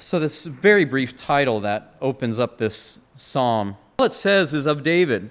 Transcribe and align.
So, 0.00 0.20
this 0.20 0.46
very 0.46 0.84
brief 0.84 1.16
title 1.16 1.58
that 1.60 1.96
opens 2.00 2.38
up 2.38 2.58
this 2.58 3.00
psalm, 3.16 3.76
all 3.98 4.06
it 4.06 4.12
says 4.12 4.54
is 4.54 4.64
of 4.64 4.84
David. 4.84 5.28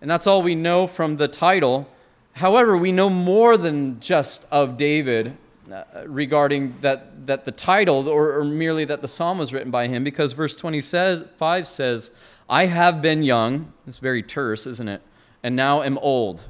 And 0.00 0.10
that's 0.10 0.26
all 0.26 0.42
we 0.42 0.54
know 0.54 0.86
from 0.86 1.16
the 1.16 1.28
title. 1.28 1.86
However, 2.32 2.78
we 2.78 2.92
know 2.92 3.10
more 3.10 3.58
than 3.58 4.00
just 4.00 4.46
of 4.50 4.78
David 4.78 5.36
uh, 5.70 5.84
regarding 6.06 6.76
that, 6.80 7.26
that 7.26 7.44
the 7.44 7.52
title 7.52 8.08
or, 8.08 8.38
or 8.38 8.44
merely 8.44 8.86
that 8.86 9.02
the 9.02 9.08
psalm 9.08 9.36
was 9.36 9.52
written 9.52 9.70
by 9.70 9.86
him 9.86 10.02
because 10.02 10.32
verse 10.32 10.56
25 10.56 11.68
says, 11.68 12.10
I 12.48 12.66
have 12.66 13.02
been 13.02 13.22
young. 13.22 13.70
It's 13.86 13.98
very 13.98 14.22
terse, 14.22 14.66
isn't 14.66 14.88
it? 14.88 15.02
And 15.42 15.54
now 15.54 15.82
am 15.82 15.98
old. 15.98 16.44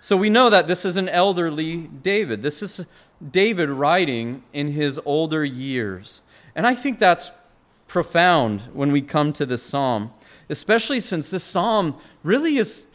So 0.00 0.16
we 0.16 0.30
know 0.30 0.50
that 0.50 0.66
this 0.66 0.84
is 0.84 0.96
an 0.96 1.08
elderly 1.08 1.76
David. 1.76 2.42
This 2.42 2.60
is 2.60 2.84
David 3.30 3.70
writing 3.70 4.42
in 4.52 4.72
his 4.72 4.98
older 5.04 5.44
years. 5.44 6.22
And 6.54 6.66
I 6.66 6.74
think 6.74 6.98
that's 6.98 7.30
profound 7.88 8.62
when 8.72 8.92
we 8.92 9.02
come 9.02 9.32
to 9.34 9.46
this 9.46 9.62
psalm, 9.62 10.12
especially 10.48 11.00
since 11.00 11.30
this 11.30 11.44
psalm 11.44 11.96
really 12.22 12.56
is 12.56 12.86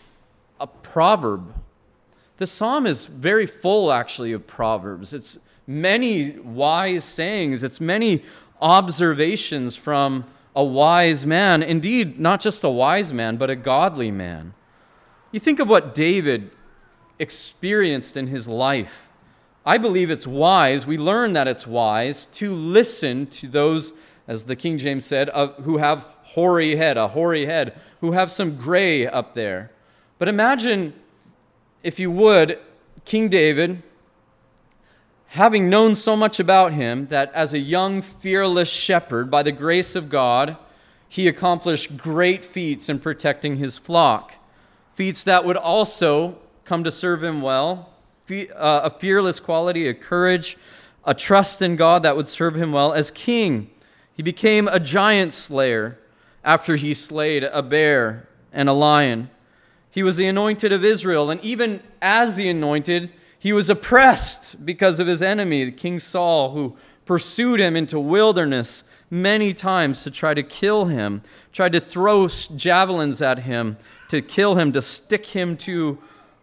a 0.60 0.68
proverb. 0.68 1.54
The 2.38 2.48
psalm 2.48 2.86
is 2.86 3.06
very 3.06 3.46
full, 3.46 3.92
actually, 3.92 4.32
of 4.32 4.48
proverbs. 4.48 5.14
It's 5.14 5.40
many 5.66 6.32
wise 6.40 7.04
sayings, 7.04 7.64
it's 7.64 7.82
many 7.82 8.24
observations 8.62 9.76
from 9.76 10.26
a 10.56 10.64
wise 10.64 11.26
man. 11.26 11.62
Indeed, 11.62 12.20
not 12.20 12.42
just 12.42 12.64
a 12.64 12.70
wise 12.70 13.14
man, 13.14 13.38
but 13.38 13.50
a 13.50 13.56
godly 13.56 14.10
man. 14.10 14.54
You 15.32 15.40
think 15.40 15.60
of 15.60 15.68
what 15.68 15.94
David 15.94 16.52
experienced 17.20 18.18
in 18.18 18.28
his 18.28 18.48
life 18.48 19.07
I 19.68 19.78
believe 19.78 20.10
it's 20.10 20.26
wise, 20.26 20.88
we 20.88 20.98
learn 20.98 21.34
that 21.34 21.46
it's 21.46 21.68
wise 21.68 22.26
to 22.28 22.54
listen 22.54 23.28
to 23.28 23.50
those, 23.50 23.92
as 24.26 24.46
the 24.46 24.56
King 24.56 24.78
James 24.78 25.04
said, 25.06 25.30
uh, 25.34 25.48
who 25.64 25.76
have 25.76 26.04
hoary 26.24 26.78
head, 26.78 26.96
a 26.96 27.10
hoary 27.10 27.46
head, 27.46 27.78
who 28.00 28.14
have 28.14 28.32
some 28.32 28.56
gray 28.56 29.06
up 29.06 29.36
there. 29.36 29.72
But 30.20 30.30
imagine, 30.30 30.94
if 31.84 32.00
you 32.00 32.10
would, 32.12 32.60
King 33.04 33.28
David, 33.28 33.84
having 35.28 35.70
known 35.70 35.98
so 35.98 36.16
much 36.16 36.40
about 36.40 36.72
him 36.72 37.08
that 37.08 37.34
as 37.34 37.52
a 37.52 37.60
young, 37.60 38.02
fearless 38.02 38.70
shepherd, 38.70 39.30
by 39.30 39.44
the 39.44 39.52
grace 39.52 39.98
of 39.98 40.08
God, 40.08 40.56
he 41.10 41.28
accomplished 41.28 41.98
great 41.98 42.46
feats 42.46 42.88
in 42.88 43.00
protecting 43.00 43.58
his 43.58 43.78
flock. 43.78 44.36
Feats 44.96 45.26
that 45.26 45.44
would 45.44 45.58
also 45.58 46.38
come 46.64 46.86
to 46.86 46.92
serve 46.92 47.22
him 47.22 47.42
well 47.42 47.97
uh, 48.32 48.82
a 48.84 48.90
fearless 48.90 49.40
quality, 49.40 49.88
a 49.88 49.94
courage, 49.94 50.58
a 51.06 51.14
trust 51.14 51.62
in 51.62 51.76
God 51.76 52.04
that 52.04 52.16
would 52.16 52.28
serve 52.28 52.56
him 52.56 52.72
well 52.72 52.94
as 52.94 53.12
king. 53.12 53.70
He 54.14 54.24
became 54.24 54.68
a 54.68 54.80
giant 54.80 55.34
slayer 55.34 55.98
after 56.44 56.76
he 56.76 56.94
slayed 56.94 57.44
a 57.44 57.62
bear 57.62 58.28
and 58.52 58.68
a 58.68 58.74
lion. 58.74 59.30
He 59.90 60.04
was 60.04 60.18
the 60.18 60.28
anointed 60.28 60.72
of 60.72 60.84
Israel, 60.84 61.30
and 61.30 61.44
even 61.44 61.82
as 62.02 62.36
the 62.36 62.50
anointed, 62.50 63.12
he 63.40 63.54
was 63.54 63.70
oppressed 63.70 64.66
because 64.66 65.00
of 65.00 65.08
his 65.08 65.22
enemy, 65.22 65.72
King 65.72 66.00
Saul, 66.00 66.52
who 66.52 66.76
pursued 67.06 67.60
him 67.60 67.76
into 67.76 68.00
wilderness 68.00 68.84
many 69.10 69.54
times 69.54 70.04
to 70.04 70.12
try 70.12 70.34
to 70.34 70.44
kill 70.44 70.86
him, 70.86 71.22
tried 71.54 71.72
to 71.72 71.80
throw 71.80 72.28
javelins 72.28 73.22
at 73.22 73.40
him 73.40 73.78
to 74.10 74.22
kill 74.22 74.56
him, 74.56 74.72
to 74.74 74.82
stick 74.82 75.28
him 75.28 75.58
to 75.58 75.98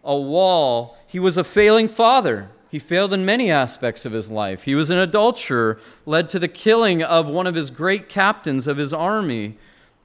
a 0.05 0.15
wall. 0.15 0.97
He 1.07 1.19
was 1.19 1.37
a 1.37 1.43
failing 1.43 1.89
father. 1.89 2.49
He 2.69 2.79
failed 2.79 3.13
in 3.13 3.25
many 3.25 3.51
aspects 3.51 4.05
of 4.05 4.11
his 4.11 4.29
life. 4.29 4.63
He 4.63 4.75
was 4.75 4.89
an 4.89 4.97
adulterer, 4.97 5.79
led 6.05 6.29
to 6.29 6.39
the 6.39 6.47
killing 6.47 7.03
of 7.03 7.27
one 7.27 7.47
of 7.47 7.55
his 7.55 7.69
great 7.69 8.09
captains 8.09 8.67
of 8.67 8.77
his 8.77 8.93
army, 8.93 9.57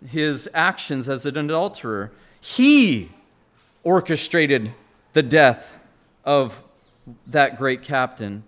his 0.07 0.49
actions 0.55 1.09
as 1.09 1.27
an 1.27 1.37
adulterer. 1.37 2.13
He 2.41 3.11
orchestrated 3.83 4.73
the 5.13 5.23
death 5.23 5.79
of 6.25 6.63
that 7.27 7.59
great 7.59 7.83
captain. 7.83 8.45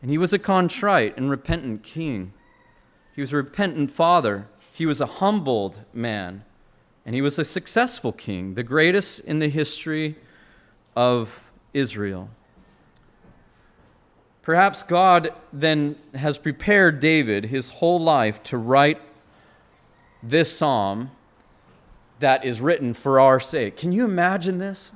And 0.00 0.10
he 0.10 0.18
was 0.18 0.32
a 0.32 0.38
contrite 0.38 1.16
and 1.16 1.30
repentant 1.30 1.82
king. 1.82 2.32
He 3.14 3.20
was 3.20 3.32
a 3.32 3.36
repentant 3.36 3.90
father. 3.90 4.48
He 4.72 4.86
was 4.86 5.00
a 5.00 5.06
humbled 5.06 5.78
man. 5.92 6.44
And 7.06 7.14
he 7.14 7.22
was 7.22 7.38
a 7.38 7.44
successful 7.44 8.12
king, 8.12 8.54
the 8.54 8.62
greatest 8.62 9.20
in 9.20 9.38
the 9.38 9.48
history 9.48 10.16
of 10.96 11.50
Israel. 11.72 12.28
Perhaps 14.42 14.82
God 14.82 15.32
then 15.52 15.96
has 16.14 16.36
prepared 16.36 16.98
David 16.98 17.46
his 17.46 17.70
whole 17.70 18.00
life 18.00 18.42
to 18.44 18.56
write 18.56 19.00
this 20.22 20.56
psalm 20.56 21.12
that 22.18 22.44
is 22.44 22.60
written 22.60 22.92
for 22.92 23.20
our 23.20 23.38
sake. 23.38 23.76
Can 23.76 23.92
you 23.92 24.04
imagine 24.04 24.58
this? 24.58 24.92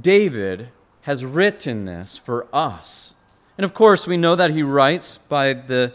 David 0.00 0.68
has 1.02 1.24
written 1.24 1.84
this 1.84 2.16
for 2.16 2.46
us. 2.52 3.14
And 3.56 3.64
of 3.64 3.74
course, 3.74 4.06
we 4.06 4.16
know 4.16 4.34
that 4.34 4.50
he 4.50 4.62
writes 4.62 5.18
by 5.18 5.52
the 5.52 5.92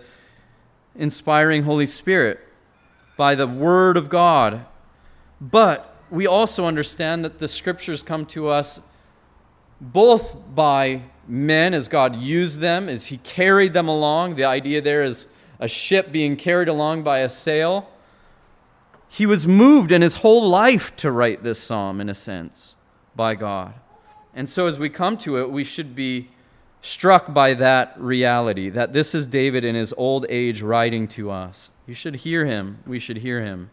inspiring 0.95 1.63
Holy 1.63 1.85
Spirit, 1.85 2.39
by 3.17 3.35
the 3.35 3.47
Word 3.47 3.97
of 3.97 4.09
God. 4.09 4.65
But 5.41 5.95
we 6.11 6.27
also 6.27 6.65
understand 6.65 7.25
that 7.25 7.39
the 7.39 7.47
Scriptures 7.47 8.03
come 8.03 8.25
to 8.27 8.47
us 8.47 8.79
both 9.81 10.35
by 10.53 11.03
men 11.27 11.73
as 11.73 11.87
God 11.87 12.15
used 12.15 12.59
them, 12.59 12.89
as 12.89 13.07
He 13.07 13.17
carried 13.17 13.73
them 13.73 13.87
along. 13.87 14.35
The 14.35 14.45
idea 14.45 14.81
there 14.81 15.03
is 15.03 15.27
a 15.59 15.67
ship 15.67 16.11
being 16.11 16.35
carried 16.35 16.67
along 16.67 17.03
by 17.03 17.19
a 17.19 17.29
sail. 17.29 17.89
He 19.07 19.25
was 19.25 19.47
moved 19.47 19.91
in 19.91 20.01
his 20.01 20.17
whole 20.17 20.47
life 20.47 20.95
to 20.97 21.11
write 21.11 21.43
this 21.43 21.59
psalm, 21.59 21.99
in 21.99 22.09
a 22.09 22.13
sense, 22.13 22.77
by 23.15 23.35
God. 23.35 23.73
And 24.33 24.47
so 24.47 24.67
as 24.67 24.77
we 24.77 24.89
come 24.89 25.17
to 25.17 25.37
it, 25.37 25.49
we 25.49 25.63
should 25.63 25.95
be 25.95 26.29
struck 26.81 27.33
by 27.33 27.53
that 27.55 27.93
reality 27.99 28.69
that 28.69 28.93
this 28.93 29.13
is 29.13 29.27
David 29.27 29.65
in 29.65 29.75
his 29.75 29.93
old 29.97 30.25
age 30.29 30.61
writing 30.61 31.07
to 31.09 31.31
us. 31.31 31.71
You 31.87 31.93
should 31.93 32.17
hear 32.17 32.45
him. 32.45 32.79
We 32.85 32.99
should 32.99 33.17
hear 33.17 33.41
him. 33.41 33.71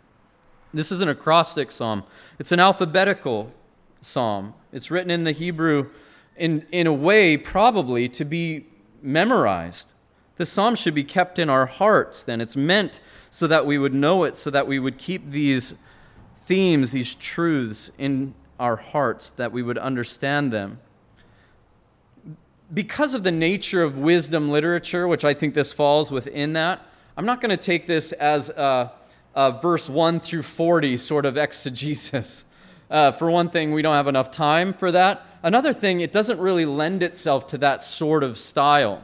This 0.75 0.91
is 0.91 1.01
an 1.01 1.09
acrostic 1.09 1.71
psalm, 1.71 2.03
it's 2.39 2.53
an 2.53 2.61
alphabetical 2.61 3.53
psalm. 4.07 4.55
It's 4.73 4.91
written 4.91 5.11
in 5.11 5.25
the 5.25 5.33
Hebrew 5.33 5.91
in, 6.37 6.67
in 6.71 6.87
a 6.87 6.93
way, 6.93 7.37
probably, 7.37 8.09
to 8.11 8.25
be 8.25 8.67
memorized. 9.03 9.93
The 10.37 10.47
psalm 10.47 10.75
should 10.75 10.95
be 10.95 11.05
kept 11.05 11.39
in 11.39 11.49
our 11.49 11.67
hearts, 11.67 12.23
then. 12.23 12.41
It's 12.41 12.57
meant 12.57 13.01
so 13.31 13.47
that 13.47 13.67
we 13.67 13.79
would 13.79 13.95
know 13.95 14.25
it, 14.25 14.37
so 14.37 14.51
that 14.51 14.67
we 14.67 14.79
would 14.79 14.99
keep 14.99 15.31
these 15.31 15.75
themes, 16.43 16.93
these 16.93 17.15
truths 17.15 17.91
in 17.99 18.35
our 18.61 18.77
hearts, 18.77 19.31
that 19.31 19.53
we 19.53 19.63
would 19.63 19.79
understand 19.79 20.53
them. 20.53 20.79
Because 22.73 23.15
of 23.15 23.23
the 23.23 23.33
nature 23.33 23.83
of 23.83 23.97
wisdom 23.97 24.49
literature, 24.49 25.07
which 25.09 25.25
I 25.25 25.35
think 25.35 25.55
this 25.55 25.73
falls 25.73 26.11
within 26.11 26.53
that, 26.55 26.85
I'm 27.17 27.25
not 27.25 27.41
going 27.41 27.51
to 27.51 27.57
take 27.57 27.87
this 27.87 28.13
as 28.13 28.51
a, 28.51 28.93
a 29.35 29.53
verse 29.53 29.89
1 29.89 30.21
through 30.21 30.43
40 30.43 30.97
sort 30.97 31.25
of 31.25 31.37
exegesis. 31.37 32.45
Uh, 32.91 33.11
for 33.13 33.31
one 33.31 33.51
thing, 33.51 33.73
we 33.73 33.83
don't 33.83 33.95
have 33.95 34.07
enough 34.07 34.31
time 34.31 34.73
for 34.73 34.93
that. 34.93 35.27
Another 35.43 35.73
thing, 35.73 36.01
it 36.01 36.13
doesn't 36.13 36.39
really 36.39 36.65
lend 36.65 37.03
itself 37.03 37.47
to 37.49 37.59
that 37.59 37.83
sort 37.83 38.23
of 38.23 38.39
style. 38.39 39.03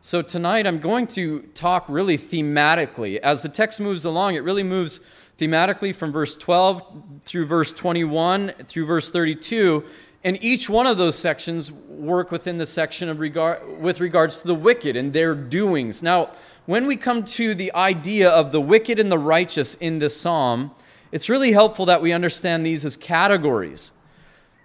So 0.00 0.22
tonight 0.22 0.66
I'm 0.66 0.78
going 0.78 1.06
to 1.08 1.40
talk 1.54 1.84
really 1.88 2.16
thematically. 2.16 3.18
As 3.18 3.42
the 3.42 3.48
text 3.48 3.80
moves 3.80 4.04
along, 4.04 4.36
it 4.36 4.44
really 4.44 4.62
moves 4.62 5.00
thematically 5.38 5.94
from 5.94 6.12
verse 6.12 6.36
12 6.36 7.22
through 7.24 7.46
verse 7.46 7.74
21 7.74 8.52
through 8.66 8.86
verse 8.86 9.10
32. 9.10 9.84
And 10.24 10.42
each 10.42 10.70
one 10.70 10.86
of 10.86 10.98
those 10.98 11.16
sections 11.16 11.70
work 11.70 12.30
within 12.30 12.56
the 12.58 12.66
section 12.66 13.08
of 13.08 13.20
regard, 13.20 13.80
with 13.80 14.00
regards 14.00 14.40
to 14.40 14.46
the 14.46 14.54
wicked 14.54 14.96
and 14.96 15.12
their 15.12 15.34
doings. 15.34 16.02
Now, 16.02 16.30
when 16.66 16.86
we 16.86 16.96
come 16.96 17.24
to 17.24 17.54
the 17.54 17.72
idea 17.74 18.28
of 18.28 18.52
the 18.52 18.60
wicked 18.60 18.98
and 18.98 19.12
the 19.12 19.18
righteous 19.18 19.74
in 19.76 19.98
this 19.98 20.18
psalm, 20.18 20.72
it's 21.10 21.28
really 21.28 21.52
helpful 21.52 21.86
that 21.86 22.02
we 22.02 22.12
understand 22.12 22.64
these 22.64 22.84
as 22.84 22.96
categories. 22.96 23.92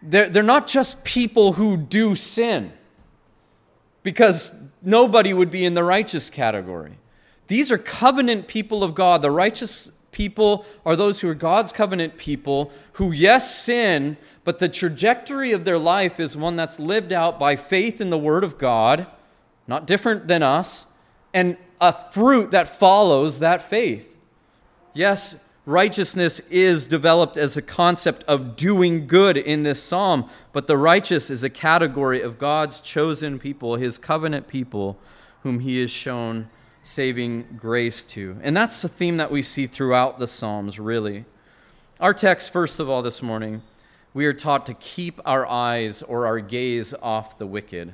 They're, 0.02 0.30
they're 0.30 0.44
not 0.44 0.68
just 0.68 1.04
people 1.04 1.54
who 1.54 1.78
do 1.78 2.16
sin, 2.16 2.74
because 4.04 4.54
nobody 4.82 5.34
would 5.34 5.50
be 5.50 5.64
in 5.64 5.76
the 5.76 5.84
righteous 5.84 6.30
category. 6.30 6.98
These 7.48 7.72
are 7.72 7.78
covenant 7.78 8.48
people 8.48 8.84
of 8.84 8.94
God. 8.96 9.22
The 9.22 9.32
righteous 9.32 9.92
people 10.12 10.66
are 10.86 10.96
those 10.96 11.22
who 11.22 11.30
are 11.30 11.34
God's 11.34 11.72
covenant 11.72 12.18
people 12.18 12.72
who, 12.94 13.12
yes, 13.12 13.56
sin, 13.56 14.18
but 14.44 14.60
the 14.60 14.68
trajectory 14.68 15.54
of 15.54 15.64
their 15.64 15.78
life 15.78 16.20
is 16.20 16.36
one 16.36 16.58
that's 16.58 16.80
lived 16.80 17.14
out 17.14 17.40
by 17.40 17.56
faith 17.56 18.02
in 18.02 18.10
the 18.10 18.18
Word 18.18 18.44
of 18.44 18.58
God, 18.58 19.08
not 19.68 19.88
different 19.88 20.28
than 20.28 20.44
us, 20.44 20.86
and 21.34 21.56
a 21.80 21.94
fruit 22.12 22.52
that 22.52 22.68
follows 22.68 23.40
that 23.40 23.62
faith. 23.62 24.18
Yes, 24.94 25.48
righteousness 25.66 26.40
is 26.50 26.86
developed 26.86 27.38
as 27.38 27.56
a 27.56 27.62
concept 27.62 28.24
of 28.24 28.56
doing 28.56 29.08
good 29.08 29.38
in 29.38 29.64
this 29.64 29.82
psalm, 29.82 30.30
but 30.52 30.68
the 30.68 30.78
righteous 30.78 31.30
is 31.30 31.44
a 31.44 31.50
category 31.50 32.22
of 32.22 32.38
God's 32.38 32.80
chosen 32.82 33.40
people, 33.40 33.76
his 33.76 33.98
covenant 33.98 34.48
people, 34.48 34.98
whom 35.44 35.60
he 35.60 35.80
has 35.82 35.92
shown 35.92 36.50
saving 36.84 37.58
grace 37.58 38.04
to. 38.04 38.38
And 38.42 38.56
that's 38.56 38.82
the 38.82 38.90
theme 38.90 39.18
that 39.18 39.32
we 39.32 39.42
see 39.42 39.68
throughout 39.68 40.20
the 40.20 40.28
Psalms, 40.28 40.80
really. 40.80 41.26
Our 42.00 42.14
text, 42.14 42.52
first 42.52 42.80
of 42.80 42.90
all, 42.90 43.02
this 43.02 43.22
morning, 43.22 43.62
we 44.14 44.26
are 44.26 44.34
taught 44.34 44.66
to 44.66 44.74
keep 44.76 45.20
our 45.26 45.48
eyes 45.48 46.02
or 46.02 46.28
our 46.28 46.40
gaze 46.40 46.94
off 47.02 47.38
the 47.38 47.48
wicked. 47.48 47.94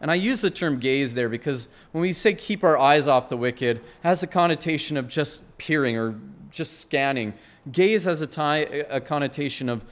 And 0.00 0.10
I 0.10 0.14
use 0.14 0.42
the 0.42 0.50
term 0.50 0.78
gaze 0.78 1.14
there 1.14 1.30
because 1.30 1.68
when 1.92 2.02
we 2.02 2.12
say 2.12 2.34
keep 2.34 2.62
our 2.62 2.78
eyes 2.78 3.08
off 3.08 3.30
the 3.30 3.36
wicked, 3.36 3.80
has 4.02 4.22
a 4.22 4.26
connotation 4.26 4.98
of 4.98 5.08
just 5.08 5.56
peering 5.56 5.96
or 5.96 6.14
just 6.56 6.80
scanning. 6.80 7.34
Gaze 7.70 8.04
has 8.04 8.22
a, 8.22 8.26
tie, 8.26 8.84
a 8.88 9.00
connotation 9.00 9.68
of 9.68 9.84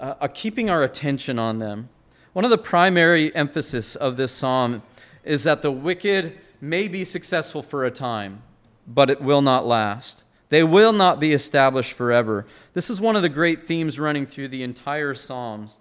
uh, 0.00 0.28
keeping 0.28 0.68
our 0.68 0.82
attention 0.82 1.38
on 1.38 1.58
them. 1.58 1.88
One 2.32 2.44
of 2.44 2.50
the 2.50 2.58
primary 2.58 3.34
emphasis 3.34 3.96
of 3.96 4.16
this 4.16 4.32
psalm 4.32 4.82
is 5.24 5.44
that 5.44 5.62
the 5.62 5.70
wicked 5.70 6.38
may 6.60 6.88
be 6.88 7.04
successful 7.04 7.62
for 7.62 7.84
a 7.84 7.90
time, 7.90 8.42
but 8.86 9.10
it 9.10 9.20
will 9.20 9.42
not 9.42 9.66
last. 9.66 10.24
They 10.48 10.62
will 10.62 10.92
not 10.92 11.20
be 11.20 11.32
established 11.32 11.92
forever. 11.92 12.46
This 12.72 12.90
is 12.90 13.00
one 13.00 13.16
of 13.16 13.22
the 13.22 13.28
great 13.28 13.62
themes 13.62 13.98
running 13.98 14.26
through 14.26 14.48
the 14.48 14.62
entire 14.62 15.14
Psalms. 15.14 15.78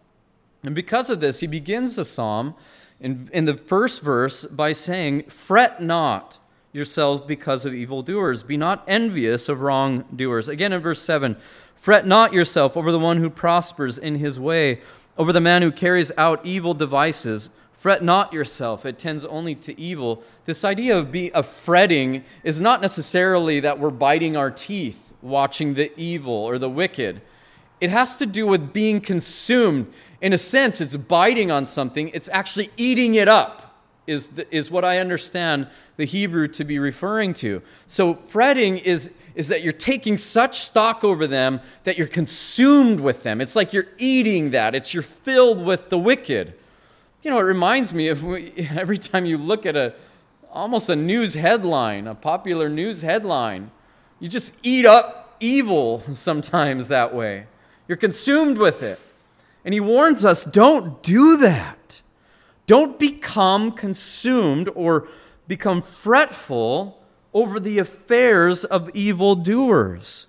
And 0.63 0.75
because 0.75 1.09
of 1.09 1.19
this, 1.19 1.39
he 1.39 1.47
begins 1.47 1.95
the 1.95 2.03
psalm 2.03 2.55
in, 2.99 3.29
in 3.31 3.45
the 3.45 3.55
first 3.55 4.01
verse 4.01 4.45
by 4.45 4.73
saying, 4.73 5.23
Fret 5.23 5.81
not 5.81 6.39
yourself 6.73 7.27
because 7.27 7.65
of 7.65 7.73
evildoers. 7.73 8.43
Be 8.43 8.57
not 8.57 8.83
envious 8.87 9.49
of 9.49 9.61
wrongdoers. 9.61 10.49
Again 10.49 10.73
in 10.73 10.81
verse 10.81 11.01
7, 11.01 11.37
Fret 11.75 12.05
not 12.05 12.33
yourself 12.33 12.75
over 12.75 12.91
the 12.91 12.99
one 12.99 13.17
who 13.17 13.29
prospers 13.29 13.97
in 13.97 14.15
his 14.15 14.39
way, 14.39 14.81
over 15.17 15.31
the 15.31 15.39
man 15.39 15.61
who 15.61 15.71
carries 15.71 16.11
out 16.17 16.45
evil 16.45 16.73
devices. 16.73 17.49
Fret 17.71 18.03
not 18.03 18.33
yourself, 18.33 18.85
it 18.85 18.97
tends 18.97 19.23
only 19.25 19.53
to 19.55 19.79
evil. 19.79 20.23
This 20.45 20.65
idea 20.65 20.97
of, 20.97 21.11
be, 21.11 21.31
of 21.31 21.45
fretting 21.45 22.23
is 22.43 22.59
not 22.59 22.81
necessarily 22.81 23.59
that 23.59 23.79
we're 23.79 23.91
biting 23.91 24.35
our 24.35 24.49
teeth 24.49 24.99
watching 25.21 25.75
the 25.75 25.91
evil 25.99 26.33
or 26.33 26.57
the 26.57 26.69
wicked. 26.69 27.21
It 27.79 27.91
has 27.91 28.15
to 28.17 28.25
do 28.25 28.47
with 28.47 28.73
being 28.73 28.99
consumed. 28.99 29.93
In 30.21 30.33
a 30.33 30.37
sense, 30.37 30.81
it's 30.81 30.95
biting 30.95 31.51
on 31.51 31.65
something, 31.65 32.09
it's 32.09 32.29
actually 32.29 32.71
eating 32.77 33.15
it 33.15 33.27
up, 33.27 33.66
is, 34.07 34.29
the, 34.29 34.55
is 34.55 34.71
what 34.71 34.83
I 34.83 34.97
understand 34.99 35.67
the 35.97 36.05
Hebrew 36.05 36.47
to 36.49 36.63
be 36.63 36.79
referring 36.79 37.33
to. 37.35 37.61
So, 37.85 38.15
fretting 38.15 38.77
is, 38.77 39.11
is 39.35 39.49
that 39.49 39.61
you're 39.61 39.73
taking 39.73 40.17
such 40.17 40.59
stock 40.61 41.03
over 41.03 41.27
them 41.27 41.59
that 41.83 41.97
you're 41.97 42.07
consumed 42.07 42.99
with 42.99 43.23
them. 43.23 43.41
It's 43.41 43.55
like 43.55 43.73
you're 43.73 43.87
eating 43.97 44.51
that, 44.51 44.73
it's 44.73 44.93
you're 44.93 45.03
filled 45.03 45.63
with 45.63 45.89
the 45.89 45.97
wicked. 45.97 46.53
You 47.21 47.31
know, 47.31 47.39
it 47.39 47.43
reminds 47.43 47.93
me 47.93 48.07
of 48.07 48.23
every 48.57 48.97
time 48.97 49.25
you 49.25 49.37
look 49.37 49.65
at 49.65 49.75
a 49.75 49.93
almost 50.49 50.89
a 50.89 50.95
news 50.95 51.35
headline, 51.35 52.07
a 52.07 52.15
popular 52.15 52.69
news 52.69 53.01
headline, 53.01 53.69
you 54.19 54.27
just 54.27 54.55
eat 54.63 54.85
up 54.85 55.35
evil 55.39 56.01
sometimes 56.13 56.87
that 56.87 57.13
way. 57.13 57.47
You're 57.87 57.97
consumed 57.97 58.57
with 58.57 58.83
it. 58.83 58.99
And 59.63 59.73
he 59.73 59.79
warns 59.79 60.23
us 60.23 60.43
don't 60.43 61.01
do 61.03 61.37
that. 61.37 62.01
Don't 62.67 62.99
become 62.99 63.71
consumed 63.71 64.69
or 64.75 65.07
become 65.47 65.81
fretful 65.81 67.01
over 67.33 67.59
the 67.59 67.79
affairs 67.79 68.63
of 68.63 68.89
evildoers. 68.93 70.27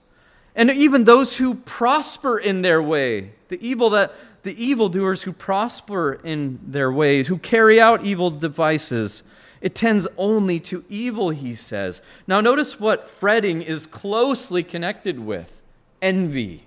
And 0.55 0.71
even 0.71 1.05
those 1.05 1.39
who 1.39 1.55
prosper 1.55 2.39
in 2.39 2.63
their 2.63 2.83
way, 2.83 3.33
the 3.49 3.65
evil 3.67 3.91
that 3.91 4.13
the 4.43 4.65
evildoers 4.65 5.23
who 5.23 5.33
prosper 5.33 6.15
in 6.25 6.59
their 6.63 6.91
ways, 6.93 7.27
who 7.29 7.39
carry 7.39 7.81
out 7.81 8.05
evil 8.05 8.31
devices, 8.31 9.23
it 9.61 9.75
tends 9.75 10.07
only 10.17 10.61
to 10.61 10.85
evil, 10.89 11.31
he 11.31 11.55
says. 11.55 12.01
Now, 12.27 12.41
notice 12.41 12.79
what 12.79 13.09
fretting 13.09 13.63
is 13.63 13.87
closely 13.87 14.63
connected 14.63 15.19
with 15.19 15.61
envy. 16.01 16.67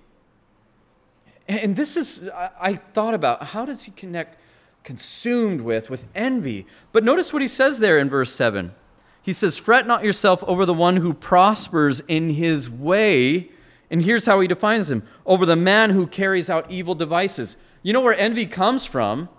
And 1.47 1.75
this 1.75 1.95
is, 1.97 2.29
I 2.29 2.75
thought 2.93 3.13
about 3.13 3.43
how 3.43 3.65
does 3.65 3.83
he 3.83 3.91
connect 3.91 4.37
consumed 4.83 5.61
with, 5.61 5.89
with 5.89 6.05
envy? 6.15 6.65
But 6.91 7.03
notice 7.03 7.31
what 7.31 7.41
he 7.41 7.47
says 7.47 7.79
there 7.79 7.97
in 7.97 8.09
verse 8.09 8.33
7. 8.33 8.73
He 9.21 9.33
says, 9.33 9.57
Fret 9.57 9.85
not 9.85 10.03
yourself 10.03 10.43
over 10.45 10.65
the 10.65 10.73
one 10.73 10.97
who 10.97 11.13
prospers 11.13 12.01
in 12.07 12.31
his 12.31 12.69
way. 12.69 13.51
And 13.89 14.03
here's 14.03 14.25
how 14.25 14.39
he 14.39 14.47
defines 14.47 14.89
him 14.89 15.03
over 15.25 15.45
the 15.45 15.55
man 15.55 15.91
who 15.91 16.07
carries 16.07 16.49
out 16.49 16.71
evil 16.71 16.95
devices. 16.95 17.57
You 17.83 17.93
know 17.93 18.01
where 18.01 18.17
envy 18.17 18.45
comes 18.45 18.85
from? 18.85 19.29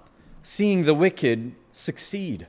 Seeing 0.43 0.85
the 0.85 0.95
wicked 0.95 1.55
succeed. 1.71 2.47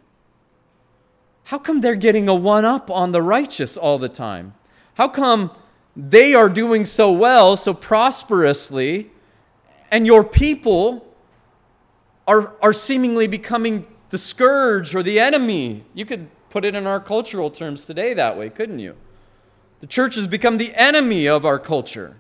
How 1.46 1.58
come 1.58 1.82
they're 1.82 1.96
getting 1.96 2.28
a 2.28 2.36
one 2.36 2.66
up 2.66 2.90
on 2.90 3.12
the 3.12 3.22
righteous 3.22 3.78
all 3.78 4.00
the 4.00 4.10
time? 4.10 4.54
How 4.96 5.08
come 5.08 5.52
they 5.96 6.34
are 6.34 6.50
doing 6.50 6.86
so 6.86 7.12
well, 7.12 7.56
so 7.58 7.74
prosperously, 7.74 9.12
and 9.92 10.06
your 10.06 10.24
people 10.24 11.13
are, 12.28 12.54
are 12.62 12.74
seemingly 12.74 13.28
becoming 13.28 13.88
the 14.10 14.18
scourge 14.18 14.96
or 14.96 15.04
the 15.04 15.20
enemy? 15.20 15.86
You 15.94 16.06
could 16.06 16.30
put 16.50 16.66
it 16.66 16.76
in 16.76 16.88
our 16.88 17.00
cultural 17.00 17.50
terms 17.50 17.86
today 17.86 18.14
that 18.14 18.38
way, 18.38 18.50
couldn't 18.50 18.80
you? 18.80 18.96
The 19.82 19.88
church 19.88 20.16
has 20.16 20.28
become 20.28 20.58
the 20.58 20.74
enemy 20.76 21.28
of 21.28 21.46
our 21.46 21.60
culture, 21.60 22.18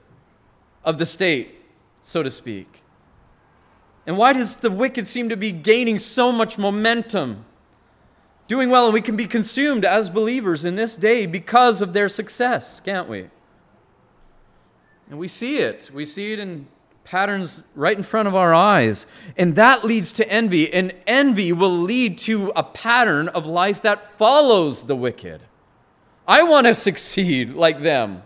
of 0.84 0.98
the 0.98 1.06
state, 1.06 1.62
so 2.02 2.24
to 2.24 2.32
speak. 2.32 2.82
And 4.06 4.18
why 4.18 4.34
does 4.34 4.58
the 4.58 4.72
wicked 4.72 5.08
seem 5.08 5.30
to 5.30 5.38
be 5.38 5.52
gaining 5.52 5.98
so 6.00 6.32
much 6.32 6.58
momentum? 6.58 7.46
doing 8.48 8.70
well, 8.70 8.86
and 8.86 8.94
we 8.94 9.02
can 9.02 9.16
be 9.16 9.26
consumed 9.26 9.86
as 9.86 10.10
believers 10.10 10.66
in 10.66 10.76
this 10.76 10.96
day 10.96 11.26
because 11.26 11.82
of 11.82 11.94
their 11.94 12.10
success, 12.10 12.80
can't 12.80 13.08
we? 13.08 13.28
And 15.10 15.20
we 15.20 15.28
see 15.28 15.58
it. 15.58 15.90
We 15.94 16.06
see 16.06 16.34
it 16.34 16.40
in 16.40 16.68
patterns 17.04 17.64
right 17.76 17.98
in 17.98 18.04
front 18.04 18.28
of 18.28 18.36
our 18.36 18.54
eyes. 18.54 19.06
And 19.38 19.56
that 19.56 19.84
leads 19.84 20.14
to 20.14 20.30
envy. 20.30 20.74
And 20.74 20.94
envy 21.06 21.52
will 21.52 21.78
lead 21.78 22.18
to 22.20 22.52
a 22.56 22.64
pattern 22.64 23.28
of 23.30 23.46
life 23.46 23.82
that 23.82 24.18
follows 24.18 24.84
the 24.84 24.96
wicked. 24.96 25.42
I 26.28 26.44
want 26.44 26.68
to 26.68 26.76
succeed 26.90 27.54
like 27.54 27.82
them. 27.82 28.24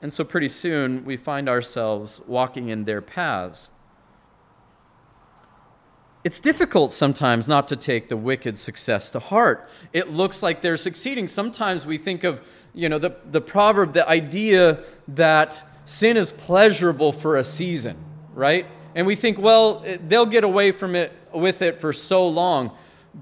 And 0.00 0.12
so 0.12 0.24
pretty 0.24 0.48
soon 0.48 1.04
we 1.04 1.16
find 1.16 1.48
ourselves 1.48 2.20
walking 2.26 2.68
in 2.68 2.84
their 2.84 3.00
paths. 3.00 3.70
It's 6.24 6.38
difficult 6.38 6.92
sometimes 6.92 7.48
not 7.48 7.66
to 7.68 7.76
take 7.76 8.08
the 8.08 8.16
wicked 8.16 8.56
success 8.56 9.10
to 9.12 9.18
heart. 9.18 9.68
It 9.92 10.12
looks 10.12 10.42
like 10.42 10.60
they're 10.62 10.76
succeeding. 10.76 11.26
Sometimes 11.26 11.84
we 11.84 11.98
think 11.98 12.22
of, 12.22 12.46
you 12.74 12.88
know, 12.88 12.98
the, 12.98 13.16
the 13.30 13.40
proverb, 13.40 13.92
the 13.92 14.08
idea 14.08 14.84
that 15.08 15.64
sin 15.84 16.16
is 16.16 16.30
pleasurable 16.30 17.12
for 17.12 17.36
a 17.36 17.44
season, 17.44 17.96
right? 18.34 18.66
And 18.94 19.06
we 19.06 19.14
think, 19.14 19.38
well, 19.38 19.84
they'll 20.06 20.26
get 20.26 20.44
away 20.44 20.72
from 20.72 20.94
it 20.94 21.12
with 21.32 21.62
it 21.62 21.80
for 21.80 21.92
so 21.92 22.28
long. 22.28 22.76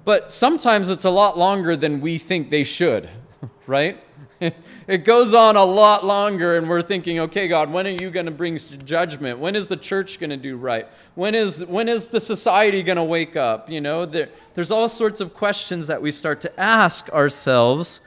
But 0.05 0.31
sometimes 0.31 0.91
it's 0.91 1.05
a 1.05 1.11
lot 1.11 1.37
longer 1.37 1.77
than 1.77 2.01
we 2.01 2.19
think 2.19 2.51
they 2.51 2.65
should, 2.65 3.09
right? 3.67 4.03
it 4.87 5.05
goes 5.05 5.35
on 5.35 5.57
a 5.57 5.65
lot 5.65 6.05
longer, 6.05 6.57
and 6.57 6.69
we're 6.69 6.83
thinking, 6.83 7.21
okay, 7.21 7.47
God, 7.47 7.71
when 7.71 7.87
are 7.87 8.03
you 8.03 8.11
going 8.11 8.27
to 8.27 8.33
bring 8.33 8.59
judgment? 8.85 9.39
When 9.39 9.55
is 9.55 9.69
the 9.69 9.77
church 9.77 10.19
going 10.19 10.31
to 10.31 10.37
do 10.37 10.57
right? 10.57 10.87
When 11.15 11.35
is, 11.35 11.65
when 11.65 11.89
is 11.89 12.09
the 12.09 12.21
society 12.21 12.83
going 12.83 12.97
to 12.97 13.05
wake 13.05 13.37
up? 13.37 13.69
You 13.69 13.81
know, 13.81 14.07
there, 14.07 14.31
there's 14.55 14.71
all 14.71 14.89
sorts 14.89 15.21
of 15.21 15.35
questions 15.35 15.89
that 15.89 16.01
we 16.01 16.11
start 16.11 16.41
to 16.43 16.61
ask 16.61 17.11
ourselves. 17.11 18.01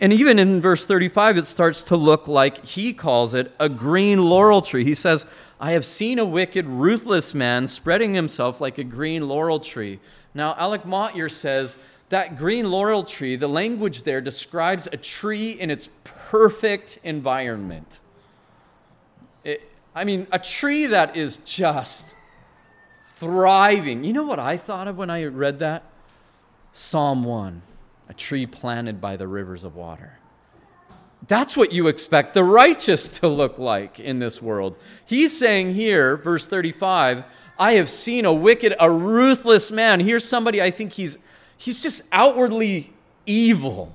And 0.00 0.14
even 0.14 0.38
in 0.38 0.62
verse 0.62 0.86
35, 0.86 1.36
it 1.36 1.46
starts 1.46 1.84
to 1.84 1.96
look 1.96 2.26
like 2.26 2.64
he 2.64 2.94
calls 2.94 3.34
it 3.34 3.52
a 3.60 3.68
green 3.68 4.24
laurel 4.24 4.62
tree. 4.62 4.82
He 4.82 4.94
says, 4.94 5.26
I 5.60 5.72
have 5.72 5.84
seen 5.84 6.18
a 6.18 6.24
wicked, 6.24 6.66
ruthless 6.66 7.34
man 7.34 7.66
spreading 7.66 8.14
himself 8.14 8.62
like 8.62 8.78
a 8.78 8.84
green 8.84 9.28
laurel 9.28 9.60
tree. 9.60 10.00
Now, 10.32 10.54
Alec 10.56 10.86
Motyer 10.86 11.28
says 11.28 11.76
that 12.08 12.38
green 12.38 12.70
laurel 12.70 13.04
tree, 13.04 13.36
the 13.36 13.48
language 13.48 14.04
there 14.04 14.22
describes 14.22 14.88
a 14.90 14.96
tree 14.96 15.50
in 15.50 15.70
its 15.70 15.90
perfect 16.04 16.98
environment. 17.04 18.00
It, 19.44 19.70
I 19.94 20.04
mean, 20.04 20.26
a 20.32 20.38
tree 20.38 20.86
that 20.86 21.14
is 21.14 21.36
just 21.38 22.14
thriving. 23.16 24.02
You 24.04 24.14
know 24.14 24.24
what 24.24 24.38
I 24.38 24.56
thought 24.56 24.88
of 24.88 24.96
when 24.96 25.10
I 25.10 25.24
read 25.26 25.58
that? 25.58 25.84
Psalm 26.72 27.22
1 27.22 27.60
a 28.10 28.14
tree 28.14 28.44
planted 28.44 29.00
by 29.00 29.16
the 29.16 29.28
rivers 29.28 29.62
of 29.62 29.76
water. 29.76 30.12
That's 31.28 31.56
what 31.56 31.72
you 31.72 31.86
expect 31.86 32.34
the 32.34 32.42
righteous 32.42 33.08
to 33.20 33.28
look 33.28 33.56
like 33.56 34.00
in 34.00 34.18
this 34.18 34.42
world. 34.42 34.74
He's 35.06 35.38
saying 35.38 35.74
here, 35.74 36.16
verse 36.16 36.44
35, 36.44 37.22
I 37.56 37.74
have 37.74 37.88
seen 37.88 38.24
a 38.24 38.32
wicked, 38.32 38.74
a 38.80 38.90
ruthless 38.90 39.70
man. 39.70 40.00
Here's 40.00 40.24
somebody 40.24 40.60
I 40.60 40.72
think 40.72 40.92
he's 40.92 41.18
he's 41.56 41.84
just 41.84 42.02
outwardly 42.10 42.92
evil. 43.26 43.94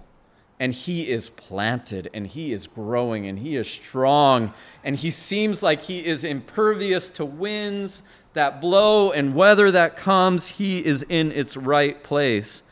And 0.62 0.74
he 0.74 1.10
is 1.10 1.27
planted 1.27 2.10
and 2.13 2.25
he 2.25 2.53
is 2.53 2.67
growing 2.67 3.27
and 3.27 3.38
he 3.38 3.57
is 3.57 3.69
strong. 3.69 4.53
And 4.86 4.95
he 4.95 5.12
seems 5.12 5.62
like 5.62 5.81
he 5.81 6.05
is 6.05 6.24
impervious 6.24 7.10
to 7.10 7.25
winds 7.25 8.03
that 8.31 8.62
blow 8.62 9.12
and 9.12 9.36
weather 9.36 9.72
that 9.72 9.98
comes. 9.98 10.48
He 10.48 10.86
is 10.86 11.03
in 11.10 11.34
its 11.34 11.57
right 11.57 12.01
place. 12.01 12.63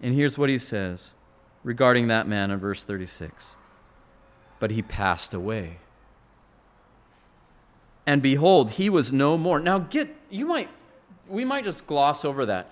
And 0.00 0.14
here's 0.14 0.38
what 0.38 0.48
he 0.48 0.58
says 0.58 1.12
regarding 1.64 2.08
that 2.08 2.26
man 2.26 2.50
in 2.50 2.58
verse 2.58 2.84
36. 2.84 3.56
But 4.60 4.70
he 4.70 4.82
passed 4.82 5.34
away. 5.34 5.78
And 8.06 8.22
behold, 8.22 8.72
he 8.72 8.88
was 8.88 9.12
no 9.12 9.36
more. 9.36 9.60
Now 9.60 9.78
get 9.78 10.14
you 10.30 10.46
might 10.46 10.70
we 11.28 11.44
might 11.44 11.64
just 11.64 11.86
gloss 11.86 12.24
over 12.24 12.46
that. 12.46 12.70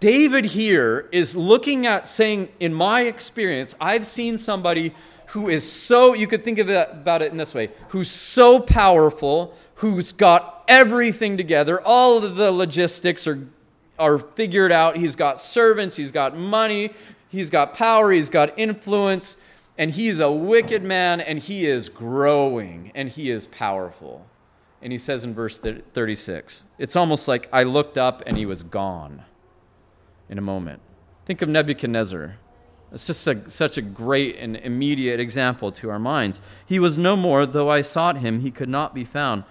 David 0.00 0.44
here 0.44 1.08
is 1.12 1.34
looking 1.36 1.86
at 1.86 2.06
saying, 2.06 2.48
in 2.60 2.74
my 2.74 3.02
experience, 3.02 3.74
I've 3.80 4.06
seen 4.06 4.36
somebody 4.36 4.92
who 5.28 5.48
is 5.48 5.70
so, 5.70 6.12
you 6.12 6.26
could 6.26 6.44
think 6.44 6.58
of 6.58 6.68
it 6.68 6.88
about 6.90 7.22
it 7.22 7.32
in 7.32 7.38
this 7.38 7.54
way, 7.54 7.70
who's 7.88 8.10
so 8.10 8.60
powerful, 8.60 9.54
who's 9.76 10.12
got 10.12 10.64
everything 10.68 11.38
together, 11.38 11.80
all 11.80 12.22
of 12.22 12.36
the 12.36 12.52
logistics 12.52 13.26
are, 13.26 13.48
are 14.02 14.18
figured 14.18 14.72
out. 14.72 14.96
He's 14.96 15.14
got 15.14 15.38
servants, 15.38 15.96
he's 15.96 16.10
got 16.10 16.36
money, 16.36 16.90
he's 17.28 17.48
got 17.48 17.72
power, 17.72 18.10
he's 18.10 18.28
got 18.28 18.58
influence, 18.58 19.36
and 19.78 19.92
he's 19.92 20.18
a 20.18 20.30
wicked 20.30 20.82
man, 20.82 21.20
and 21.20 21.38
he 21.38 21.66
is 21.66 21.88
growing, 21.88 22.90
and 22.94 23.08
he 23.08 23.30
is 23.30 23.46
powerful. 23.46 24.26
And 24.82 24.90
he 24.90 24.98
says 24.98 25.22
in 25.22 25.32
verse 25.32 25.60
36, 25.60 26.64
it's 26.78 26.96
almost 26.96 27.28
like 27.28 27.48
I 27.52 27.62
looked 27.62 27.96
up 27.96 28.20
and 28.26 28.36
he 28.36 28.44
was 28.44 28.64
gone 28.64 29.22
in 30.28 30.38
a 30.38 30.42
moment. 30.42 30.80
Think 31.24 31.40
of 31.40 31.48
Nebuchadnezzar. 31.48 32.34
It's 32.90 33.06
just 33.06 33.26
a, 33.28 33.48
such 33.48 33.78
a 33.78 33.82
great 33.82 34.36
and 34.36 34.56
immediate 34.56 35.20
example 35.20 35.70
to 35.72 35.88
our 35.88 36.00
minds. 36.00 36.40
He 36.66 36.80
was 36.80 36.98
no 36.98 37.14
more, 37.14 37.46
though 37.46 37.70
I 37.70 37.80
sought 37.80 38.18
him, 38.18 38.40
he 38.40 38.50
could 38.50 38.68
not 38.68 38.92
be 38.92 39.04
found. 39.04 39.44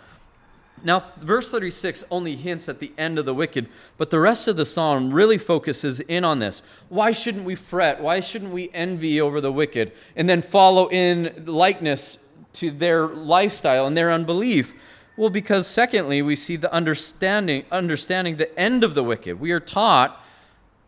Now, 0.84 1.06
verse 1.20 1.50
36 1.50 2.04
only 2.10 2.36
hints 2.36 2.68
at 2.68 2.80
the 2.80 2.92
end 2.98 3.20
of 3.20 3.26
the 3.26 3.34
wicked, 3.34 3.68
but 3.98 4.10
the 4.10 4.20
rest 4.20 4.48
of 4.48 4.56
the 4.56 4.66
psalm 4.66 5.14
really 5.14 5.38
focuses 5.38 6.00
in 6.00 6.24
on 6.24 6.40
this. 6.40 6.64
Why 6.90 7.12
shouldn't 7.12 7.46
we 7.46 7.56
fret? 7.56 8.02
Why 8.02 8.20
shouldn't 8.20 8.52
we 8.52 8.72
envy 8.74 9.22
over 9.22 9.40
the 9.42 9.52
wicked 9.52 9.92
and 10.16 10.28
then 10.28 10.42
follow 10.42 10.90
in 10.90 11.44
likeness 11.46 12.18
to 12.54 12.72
their 12.72 13.08
lifestyle 13.08 13.86
and 13.86 13.96
their 13.96 14.12
unbelief? 14.12 14.74
Well, 15.18 15.30
because 15.30 15.68
secondly, 15.68 16.22
we 16.22 16.36
see 16.36 16.56
the 16.56 16.74
understanding, 16.74 17.66
understanding 17.72 18.38
the 18.38 18.58
end 18.60 18.84
of 18.84 18.96
the 18.96 19.04
wicked. 19.04 19.40
We 19.40 19.52
are 19.52 19.60
taught 19.60 20.20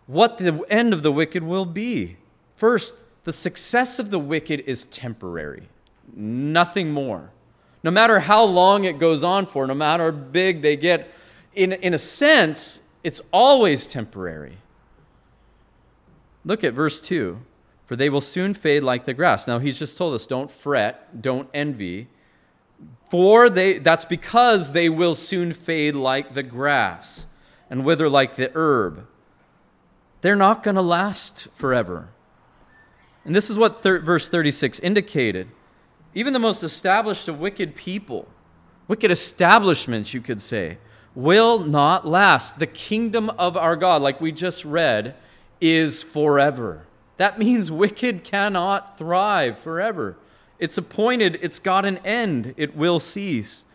what 0.07 0.38
the 0.38 0.63
end 0.69 0.93
of 0.93 1.03
the 1.03 1.12
wicked 1.12 1.43
will 1.43 1.65
be. 1.65 2.17
First, 2.55 2.95
the 3.25 3.33
success 3.33 4.00
of 4.00 4.09
the 4.09 4.19
wicked 4.19 4.62
is 4.62 4.85
temporary, 4.85 5.69
nothing 6.15 6.91
more. 6.91 7.31
No 7.84 7.92
matter 7.92 8.20
how 8.20 8.44
long 8.44 8.86
it 8.86 8.98
goes 8.98 9.24
on 9.24 9.46
for, 9.46 9.68
no 9.68 9.74
matter 9.74 10.12
how 10.12 10.18
big 10.18 10.62
they 10.62 10.75
get, 10.78 11.13
in, 11.54 11.74
in 11.74 11.94
a 11.94 11.98
sense, 11.98 12.82
it's 13.04 13.22
always 13.32 13.86
temporary. 13.88 14.58
Look 16.46 16.63
at 16.63 16.74
verse 16.74 17.02
2 17.02 17.40
For 17.86 17.96
they 17.96 18.10
will 18.10 18.22
soon 18.22 18.54
fade 18.54 18.84
like 18.84 19.06
the 19.06 19.13
grass. 19.13 19.48
Now, 19.48 19.60
he's 19.60 19.78
just 19.78 19.98
told 19.98 20.13
us 20.13 20.25
don't 20.25 20.50
fret, 20.50 21.22
don't 21.22 21.50
envy. 21.54 22.08
For 23.10 23.50
they, 23.50 23.78
that's 23.78 24.06
because 24.06 24.72
they 24.72 24.90
will 24.90 25.13
soon 25.13 25.54
fade 25.54 25.94
like 25.94 26.34
the 26.34 26.44
grass 26.44 27.28
and 27.70 27.86
wither 27.86 28.10
like 28.10 28.36
the 28.36 28.52
herb. 28.56 29.06
They're 30.22 30.36
not 30.36 30.63
going 30.63 30.75
to 30.75 30.82
last 30.82 31.48
forever. 31.54 32.10
And 33.25 33.36
this 33.36 33.50
is 33.50 33.58
what 33.58 33.84
thir- 33.84 34.00
verse 34.00 34.30
36 34.30 34.80
indicated. 34.80 35.50
Even 36.15 36.34
the 36.34 36.39
most 36.39 36.63
established 36.63 37.27
of 37.27 37.39
wicked 37.39 37.75
people, 37.75 38.27
wicked 38.88 39.12
establishments, 39.12 40.13
you 40.13 40.22
could 40.22 40.41
say, 40.41 40.77
will 41.15 41.60
not 41.60 42.08
last. 42.08 42.60
The 42.60 42.67
kingdom 42.67 43.29
of 43.32 43.58
our 43.58 43.75
God, 43.75 44.01
like 44.01 44.22
we 44.22 44.32
just 44.32 44.65
read, 44.65 45.15
is 45.60 46.03
forever. 46.03 46.86
That 47.17 47.39
means 47.39 47.72
wicked 47.72 48.24
cannot 48.24 48.98
thrive 48.98 49.58
forever. 49.58 50.17
It's 50.60 50.77
appointed, 50.77 51.39
it's 51.41 51.60
got 51.60 51.86
an 51.86 51.98
end, 52.00 52.53
it 52.58 52.75
will 52.75 53.00
cease. 53.00 53.65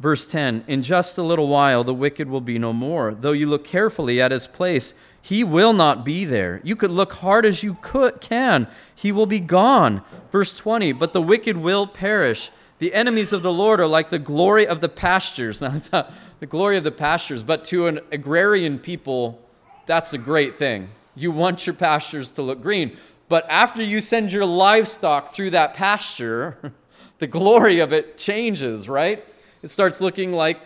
Verse 0.00 0.26
10 0.26 0.64
In 0.66 0.82
just 0.82 1.18
a 1.18 1.22
little 1.22 1.48
while, 1.48 1.84
the 1.84 1.94
wicked 1.94 2.28
will 2.28 2.40
be 2.40 2.58
no 2.58 2.72
more. 2.72 3.14
Though 3.14 3.32
you 3.32 3.48
look 3.48 3.64
carefully 3.64 4.20
at 4.20 4.32
his 4.32 4.46
place, 4.46 4.94
he 5.24 5.42
will 5.42 5.72
not 5.72 6.04
be 6.04 6.26
there. 6.26 6.60
You 6.64 6.76
could 6.76 6.90
look 6.90 7.14
hard 7.14 7.46
as 7.46 7.62
you 7.62 7.78
could, 7.80 8.20
can, 8.20 8.68
he 8.94 9.10
will 9.10 9.24
be 9.24 9.40
gone. 9.40 10.02
Verse 10.30 10.54
20 10.54 10.92
But 10.92 11.14
the 11.14 11.22
wicked 11.22 11.56
will 11.56 11.86
perish. 11.86 12.50
The 12.78 12.92
enemies 12.92 13.32
of 13.32 13.40
the 13.40 13.52
Lord 13.52 13.80
are 13.80 13.86
like 13.86 14.10
the 14.10 14.18
glory 14.18 14.66
of 14.66 14.82
the 14.82 14.88
pastures. 14.90 15.62
Now, 15.92 16.10
the 16.40 16.46
glory 16.46 16.76
of 16.76 16.84
the 16.84 16.90
pastures, 16.90 17.42
but 17.42 17.64
to 17.66 17.86
an 17.86 18.00
agrarian 18.12 18.78
people, 18.78 19.40
that's 19.86 20.12
a 20.12 20.18
great 20.18 20.56
thing. 20.56 20.90
You 21.14 21.30
want 21.30 21.66
your 21.66 21.72
pastures 21.72 22.30
to 22.32 22.42
look 22.42 22.60
green. 22.60 22.98
But 23.30 23.46
after 23.48 23.82
you 23.82 24.00
send 24.00 24.30
your 24.30 24.44
livestock 24.44 25.34
through 25.34 25.52
that 25.52 25.72
pasture, 25.72 26.74
the 27.18 27.26
glory 27.26 27.80
of 27.80 27.94
it 27.94 28.18
changes, 28.18 28.90
right? 28.90 29.24
It 29.62 29.68
starts 29.68 30.02
looking 30.02 30.32
like 30.32 30.60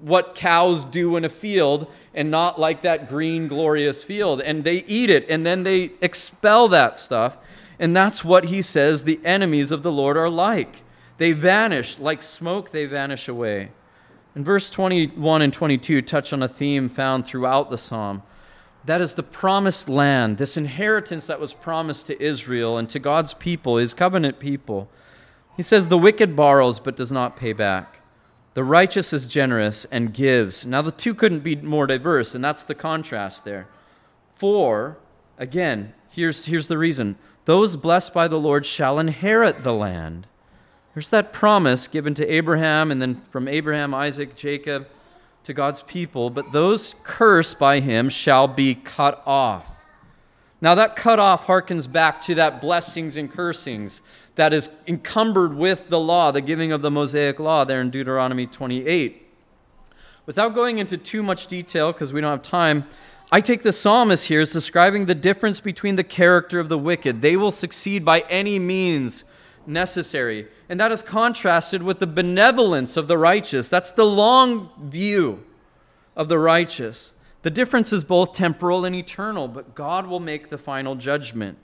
what 0.00 0.34
cows 0.34 0.84
do 0.84 1.16
in 1.16 1.24
a 1.24 1.28
field 1.28 1.90
and 2.14 2.30
not 2.30 2.60
like 2.60 2.82
that 2.82 3.08
green, 3.08 3.48
glorious 3.48 4.04
field. 4.04 4.40
And 4.40 4.64
they 4.64 4.84
eat 4.86 5.10
it 5.10 5.28
and 5.28 5.46
then 5.46 5.62
they 5.62 5.92
expel 6.00 6.68
that 6.68 6.98
stuff. 6.98 7.38
And 7.78 7.94
that's 7.96 8.24
what 8.24 8.46
he 8.46 8.62
says 8.62 9.04
the 9.04 9.20
enemies 9.24 9.70
of 9.70 9.82
the 9.82 9.92
Lord 9.92 10.16
are 10.16 10.30
like. 10.30 10.82
They 11.18 11.32
vanish, 11.32 11.98
like 11.98 12.22
smoke, 12.22 12.72
they 12.72 12.86
vanish 12.86 13.28
away. 13.28 13.70
And 14.34 14.44
verse 14.44 14.68
21 14.68 15.42
and 15.42 15.52
22 15.52 16.02
touch 16.02 16.32
on 16.32 16.42
a 16.42 16.48
theme 16.48 16.88
found 16.88 17.26
throughout 17.26 17.70
the 17.70 17.78
psalm. 17.78 18.22
That 18.84 19.00
is 19.00 19.14
the 19.14 19.22
promised 19.22 19.88
land, 19.88 20.38
this 20.38 20.56
inheritance 20.56 21.26
that 21.26 21.40
was 21.40 21.54
promised 21.54 22.06
to 22.06 22.22
Israel 22.22 22.76
and 22.76 22.88
to 22.90 22.98
God's 22.98 23.34
people, 23.34 23.78
his 23.78 23.94
covenant 23.94 24.38
people. 24.38 24.88
He 25.56 25.62
says, 25.62 25.88
The 25.88 25.98
wicked 25.98 26.36
borrows 26.36 26.78
but 26.78 26.96
does 26.96 27.10
not 27.10 27.36
pay 27.36 27.52
back. 27.52 28.02
The 28.56 28.64
righteous 28.64 29.12
is 29.12 29.26
generous 29.26 29.84
and 29.90 30.14
gives. 30.14 30.64
Now, 30.64 30.80
the 30.80 30.90
two 30.90 31.14
couldn't 31.14 31.40
be 31.40 31.56
more 31.56 31.86
diverse, 31.86 32.34
and 32.34 32.42
that's 32.42 32.64
the 32.64 32.74
contrast 32.74 33.44
there. 33.44 33.68
For, 34.34 34.96
again, 35.36 35.92
here's, 36.08 36.46
here's 36.46 36.66
the 36.66 36.78
reason 36.78 37.18
those 37.44 37.76
blessed 37.76 38.14
by 38.14 38.28
the 38.28 38.38
Lord 38.38 38.64
shall 38.64 38.98
inherit 38.98 39.62
the 39.62 39.74
land. 39.74 40.26
There's 40.94 41.10
that 41.10 41.34
promise 41.34 41.86
given 41.86 42.14
to 42.14 42.26
Abraham, 42.26 42.90
and 42.90 42.98
then 42.98 43.16
from 43.16 43.46
Abraham, 43.46 43.92
Isaac, 43.92 44.34
Jacob 44.36 44.88
to 45.44 45.52
God's 45.52 45.82
people, 45.82 46.30
but 46.30 46.52
those 46.52 46.94
cursed 47.04 47.58
by 47.58 47.80
him 47.80 48.08
shall 48.08 48.48
be 48.48 48.74
cut 48.74 49.22
off. 49.26 49.70
Now, 50.62 50.74
that 50.76 50.96
cut 50.96 51.18
off 51.18 51.46
harkens 51.46 51.92
back 51.92 52.22
to 52.22 52.34
that 52.36 52.62
blessings 52.62 53.18
and 53.18 53.30
cursings 53.30 54.00
that 54.36 54.54
is 54.54 54.70
encumbered 54.86 55.54
with 55.54 55.88
the 55.88 55.98
law, 55.98 56.30
the 56.30 56.40
giving 56.40 56.70
of 56.70 56.82
the 56.82 56.90
Mosaic 56.90 57.40
law 57.40 57.64
there 57.64 57.80
in 57.80 57.90
Deuteronomy 57.90 58.46
28. 58.46 59.22
Without 60.26 60.54
going 60.54 60.78
into 60.78 60.96
too 60.96 61.22
much 61.22 61.46
detail, 61.46 61.92
because 61.92 62.12
we 62.12 62.20
don't 62.20 62.30
have 62.30 62.42
time, 62.42 62.84
I 63.32 63.40
take 63.40 63.62
the 63.62 63.72
psalmist 63.72 64.28
here 64.28 64.40
as 64.40 64.52
describing 64.52 65.06
the 65.06 65.14
difference 65.14 65.60
between 65.60 65.96
the 65.96 66.04
character 66.04 66.60
of 66.60 66.68
the 66.68 66.78
wicked. 66.78 67.22
They 67.22 67.36
will 67.36 67.50
succeed 67.50 68.04
by 68.04 68.20
any 68.28 68.58
means 68.58 69.24
necessary. 69.66 70.46
And 70.68 70.78
that 70.78 70.92
is 70.92 71.02
contrasted 71.02 71.82
with 71.82 71.98
the 71.98 72.06
benevolence 72.06 72.96
of 72.96 73.08
the 73.08 73.18
righteous. 73.18 73.68
That's 73.68 73.90
the 73.90 74.06
long 74.06 74.70
view 74.80 75.44
of 76.14 76.28
the 76.28 76.38
righteous. 76.38 77.14
The 77.42 77.50
difference 77.50 77.92
is 77.92 78.04
both 78.04 78.32
temporal 78.32 78.84
and 78.84 78.94
eternal, 78.94 79.48
but 79.48 79.74
God 79.74 80.06
will 80.06 80.20
make 80.20 80.50
the 80.50 80.58
final 80.58 80.94
judgment. 80.94 81.58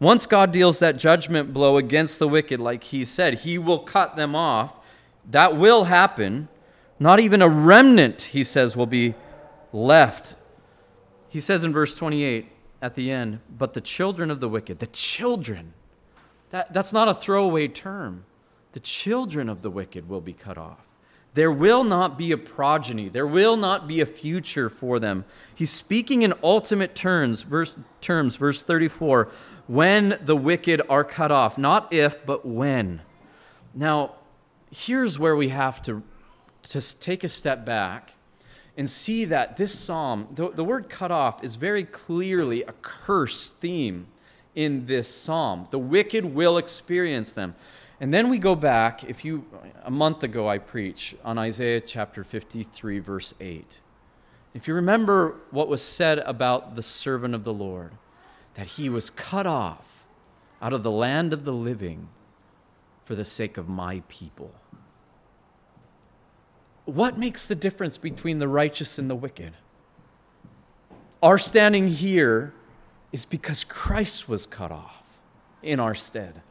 Once 0.00 0.26
God 0.26 0.52
deals 0.52 0.78
that 0.78 0.96
judgment 0.96 1.52
blow 1.52 1.76
against 1.76 2.18
the 2.18 2.28
wicked, 2.28 2.60
like 2.60 2.84
he 2.84 3.04
said, 3.04 3.40
he 3.40 3.58
will 3.58 3.80
cut 3.80 4.16
them 4.16 4.36
off. 4.36 4.78
That 5.28 5.56
will 5.56 5.84
happen. 5.84 6.48
Not 7.00 7.20
even 7.20 7.42
a 7.42 7.48
remnant, 7.48 8.22
he 8.22 8.44
says, 8.44 8.76
will 8.76 8.86
be 8.86 9.14
left. 9.72 10.36
He 11.28 11.40
says 11.40 11.64
in 11.64 11.72
verse 11.72 11.94
28 11.96 12.48
at 12.80 12.94
the 12.94 13.10
end, 13.10 13.40
but 13.50 13.72
the 13.74 13.80
children 13.80 14.30
of 14.30 14.40
the 14.40 14.48
wicked, 14.48 14.78
the 14.78 14.86
children, 14.86 15.74
that, 16.50 16.72
that's 16.72 16.92
not 16.92 17.08
a 17.08 17.14
throwaway 17.14 17.68
term. 17.68 18.24
The 18.72 18.80
children 18.80 19.48
of 19.48 19.62
the 19.62 19.70
wicked 19.70 20.08
will 20.08 20.20
be 20.20 20.32
cut 20.32 20.56
off. 20.56 20.87
There 21.38 21.52
will 21.52 21.84
not 21.84 22.18
be 22.18 22.32
a 22.32 22.36
progeny. 22.36 23.08
There 23.08 23.24
will 23.24 23.56
not 23.56 23.86
be 23.86 24.00
a 24.00 24.06
future 24.06 24.68
for 24.68 24.98
them. 24.98 25.24
He's 25.54 25.70
speaking 25.70 26.22
in 26.22 26.34
ultimate 26.42 26.96
terms, 26.96 27.42
verse, 27.42 27.76
terms, 28.00 28.34
verse 28.34 28.60
34, 28.64 29.28
when 29.68 30.18
the 30.20 30.34
wicked 30.34 30.82
are 30.88 31.04
cut 31.04 31.30
off. 31.30 31.56
Not 31.56 31.92
if, 31.92 32.26
but 32.26 32.44
when. 32.44 33.02
Now, 33.72 34.16
here's 34.72 35.16
where 35.16 35.36
we 35.36 35.50
have 35.50 35.80
to, 35.82 36.02
to 36.64 36.98
take 36.98 37.22
a 37.22 37.28
step 37.28 37.64
back 37.64 38.14
and 38.76 38.90
see 38.90 39.24
that 39.26 39.56
this 39.56 39.78
psalm, 39.78 40.26
the, 40.34 40.50
the 40.50 40.64
word 40.64 40.88
cut 40.88 41.12
off, 41.12 41.44
is 41.44 41.54
very 41.54 41.84
clearly 41.84 42.64
a 42.64 42.72
curse 42.82 43.50
theme 43.50 44.08
in 44.56 44.86
this 44.86 45.08
psalm. 45.08 45.68
The 45.70 45.78
wicked 45.78 46.24
will 46.24 46.58
experience 46.58 47.32
them. 47.32 47.54
And 48.00 48.14
then 48.14 48.30
we 48.30 48.38
go 48.38 48.54
back, 48.54 49.04
if 49.04 49.24
you, 49.24 49.44
a 49.84 49.90
month 49.90 50.22
ago 50.22 50.48
I 50.48 50.58
preached 50.58 51.16
on 51.24 51.36
Isaiah 51.36 51.80
chapter 51.80 52.22
53, 52.22 53.00
verse 53.00 53.34
8. 53.40 53.80
If 54.54 54.68
you 54.68 54.74
remember 54.74 55.36
what 55.50 55.68
was 55.68 55.82
said 55.82 56.18
about 56.20 56.76
the 56.76 56.82
servant 56.82 57.34
of 57.34 57.44
the 57.44 57.52
Lord, 57.52 57.92
that 58.54 58.66
he 58.66 58.88
was 58.88 59.10
cut 59.10 59.46
off 59.46 60.04
out 60.62 60.72
of 60.72 60.82
the 60.82 60.90
land 60.90 61.32
of 61.32 61.44
the 61.44 61.52
living 61.52 62.08
for 63.04 63.14
the 63.14 63.24
sake 63.24 63.56
of 63.56 63.68
my 63.68 64.02
people. 64.08 64.52
What 66.84 67.18
makes 67.18 67.46
the 67.46 67.54
difference 67.54 67.98
between 67.98 68.38
the 68.38 68.48
righteous 68.48 68.98
and 68.98 69.10
the 69.10 69.14
wicked? 69.14 69.54
Our 71.22 71.38
standing 71.38 71.88
here 71.88 72.54
is 73.12 73.24
because 73.24 73.64
Christ 73.64 74.28
was 74.28 74.46
cut 74.46 74.70
off 74.70 75.18
in 75.62 75.80
our 75.80 75.94
stead. 75.94 76.42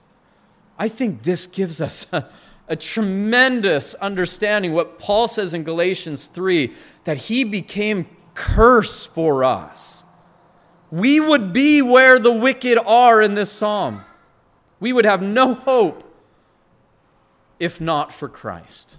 I 0.77 0.87
think 0.87 1.23
this 1.23 1.47
gives 1.47 1.81
us 1.81 2.07
a, 2.11 2.29
a, 2.67 2.75
tremendous 2.75 3.95
understanding 3.95 4.73
what 4.73 4.99
Paul 4.99 5.27
says 5.27 5.53
in 5.53 5.63
Galatians 5.63 6.27
3 6.27 6.71
that 7.05 7.17
he 7.17 7.43
became 7.43 8.07
curse 8.35 9.05
for 9.05 9.43
us. 9.43 10.03
We 10.91 11.19
would 11.19 11.51
be 11.51 11.81
where 11.81 12.19
the 12.19 12.31
wicked 12.31 12.77
are 12.77 13.21
in 13.21 13.33
this 13.33 13.51
psalm. 13.51 14.03
We 14.79 14.93
would 14.93 15.05
have 15.05 15.21
no 15.21 15.55
hope 15.55 16.03
if 17.59 17.81
not 17.81 18.13
for 18.13 18.29
Christ. 18.29 18.97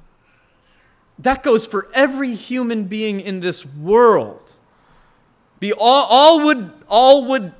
That 1.19 1.43
goes 1.43 1.67
for 1.67 1.89
every 1.95 2.35
human 2.35 2.85
being 2.85 3.21
in 3.21 3.41
this 3.41 3.65
world. 3.65 4.57
Be 5.61 5.73
all, 5.73 6.07
all 6.09 6.45
would 6.45 6.73
all 6.89 7.25
would 7.27 7.53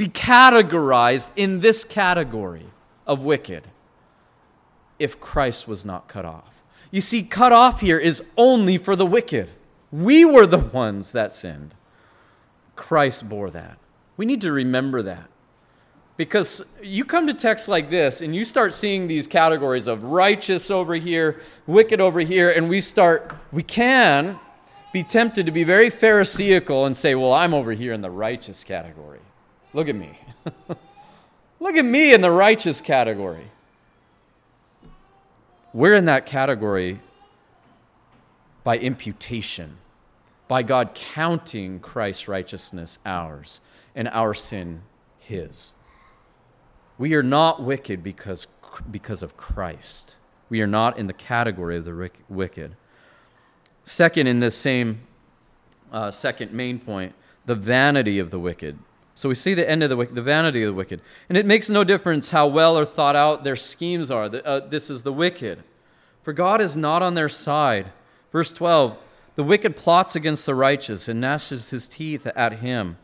be 0.00 0.08
categorized 0.08 1.30
in 1.36 1.60
this 1.60 1.84
category 1.84 2.64
of 3.06 3.22
wicked 3.22 3.68
if 4.98 5.20
Christ 5.20 5.68
was 5.68 5.84
not 5.84 6.08
cut 6.08 6.24
off. 6.24 6.62
You 6.90 7.02
see, 7.02 7.22
cut 7.22 7.52
off 7.52 7.82
here 7.82 7.98
is 7.98 8.24
only 8.38 8.78
for 8.78 8.96
the 8.96 9.04
wicked. 9.04 9.50
We 9.92 10.24
were 10.24 10.46
the 10.46 10.56
ones 10.56 11.12
that 11.12 11.32
sinned. 11.32 11.74
Christ 12.76 13.28
bore 13.28 13.50
that. 13.50 13.76
We 14.16 14.24
need 14.24 14.40
to 14.40 14.52
remember 14.52 15.02
that. 15.02 15.28
Because 16.16 16.64
you 16.82 17.04
come 17.04 17.26
to 17.26 17.34
texts 17.34 17.68
like 17.68 17.90
this 17.90 18.22
and 18.22 18.34
you 18.34 18.46
start 18.46 18.72
seeing 18.72 19.06
these 19.06 19.26
categories 19.26 19.86
of 19.86 20.02
righteous 20.04 20.70
over 20.70 20.94
here, 20.94 21.42
wicked 21.66 22.00
over 22.00 22.20
here, 22.20 22.48
and 22.48 22.70
we 22.70 22.80
start, 22.80 23.34
we 23.52 23.62
can 23.62 24.40
be 24.94 25.02
tempted 25.02 25.44
to 25.44 25.52
be 25.52 25.62
very 25.62 25.90
Pharisaical 25.90 26.86
and 26.86 26.96
say, 26.96 27.14
well, 27.14 27.34
I'm 27.34 27.52
over 27.52 27.72
here 27.72 27.92
in 27.92 28.00
the 28.00 28.10
righteous 28.10 28.64
category. 28.64 29.20
Look 29.72 29.88
at 29.88 29.94
me. 29.94 30.18
Look 31.60 31.76
at 31.76 31.84
me 31.84 32.12
in 32.14 32.20
the 32.20 32.30
righteous 32.30 32.80
category. 32.80 33.50
We're 35.72 35.94
in 35.94 36.06
that 36.06 36.26
category 36.26 36.98
by 38.64 38.78
imputation, 38.78 39.76
by 40.48 40.62
God 40.62 40.94
counting 40.94 41.80
Christ's 41.80 42.28
righteousness 42.28 42.98
ours 43.06 43.60
and 43.94 44.08
our 44.08 44.34
sin 44.34 44.82
his. 45.18 45.72
We 46.98 47.14
are 47.14 47.22
not 47.22 47.62
wicked 47.62 48.02
because, 48.02 48.46
because 48.90 49.22
of 49.22 49.36
Christ. 49.36 50.16
We 50.48 50.60
are 50.60 50.66
not 50.66 50.98
in 50.98 51.06
the 51.06 51.12
category 51.12 51.76
of 51.76 51.84
the 51.84 52.10
wicked. 52.28 52.76
Second, 53.84 54.26
in 54.26 54.40
this 54.40 54.56
same 54.56 55.00
uh, 55.92 56.10
second 56.10 56.52
main 56.52 56.78
point, 56.78 57.14
the 57.46 57.54
vanity 57.54 58.18
of 58.18 58.30
the 58.30 58.38
wicked. 58.38 58.78
So 59.20 59.28
we 59.28 59.34
see 59.34 59.52
the 59.52 59.68
end 59.68 59.82
of 59.82 59.90
the 59.90 59.98
wicked, 59.98 60.14
the 60.14 60.22
vanity 60.22 60.62
of 60.62 60.68
the 60.68 60.74
wicked. 60.74 61.02
And 61.28 61.36
it 61.36 61.44
makes 61.44 61.68
no 61.68 61.84
difference 61.84 62.30
how 62.30 62.46
well 62.46 62.78
or 62.78 62.86
thought 62.86 63.14
out 63.14 63.44
their 63.44 63.54
schemes 63.54 64.10
are. 64.10 64.30
Uh, 64.34 64.60
this 64.60 64.88
is 64.88 65.02
the 65.02 65.12
wicked. 65.12 65.62
For 66.22 66.32
God 66.32 66.62
is 66.62 66.74
not 66.74 67.02
on 67.02 67.12
their 67.12 67.28
side. 67.28 67.92
Verse 68.32 68.50
12 68.50 68.96
The 69.36 69.44
wicked 69.44 69.76
plots 69.76 70.16
against 70.16 70.46
the 70.46 70.54
righteous 70.54 71.06
and 71.06 71.20
gnashes 71.20 71.68
his 71.68 71.86
teeth 71.86 72.26
at 72.28 72.60
him. 72.60 72.96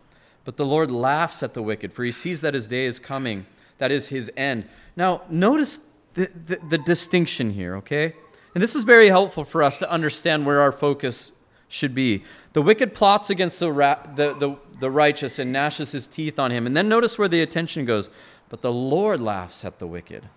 But 0.46 0.56
the 0.56 0.64
Lord 0.64 0.90
laughs 0.90 1.42
at 1.42 1.52
the 1.52 1.62
wicked, 1.62 1.92
for 1.92 2.02
he 2.02 2.12
sees 2.12 2.40
that 2.40 2.54
his 2.54 2.66
day 2.66 2.86
is 2.86 2.98
coming, 2.98 3.44
that 3.76 3.92
is 3.92 4.08
his 4.08 4.32
end. 4.38 4.66
Now, 4.96 5.20
notice 5.28 5.82
the, 6.14 6.30
the, 6.46 6.56
the 6.66 6.78
distinction 6.78 7.50
here, 7.50 7.76
okay? 7.76 8.14
And 8.54 8.62
this 8.62 8.74
is 8.74 8.84
very 8.84 9.08
helpful 9.08 9.44
for 9.44 9.62
us 9.62 9.80
to 9.80 9.90
understand 9.90 10.46
where 10.46 10.62
our 10.62 10.72
focus 10.72 11.32
should 11.68 11.94
be. 11.94 12.22
The 12.52 12.62
wicked 12.62 12.94
plots 12.94 13.30
against 13.30 13.60
the, 13.60 13.72
ra- 13.72 13.98
the, 14.14 14.34
the, 14.34 14.56
the 14.80 14.90
righteous 14.90 15.38
and 15.38 15.52
gnashes 15.52 15.92
his 15.92 16.06
teeth 16.06 16.38
on 16.38 16.50
him. 16.50 16.66
And 16.66 16.76
then 16.76 16.88
notice 16.88 17.18
where 17.18 17.28
the 17.28 17.42
attention 17.42 17.84
goes. 17.84 18.10
But 18.48 18.62
the 18.62 18.72
Lord 18.72 19.20
laughs 19.20 19.64
at 19.64 19.78
the 19.78 19.86
wicked. 19.86 20.28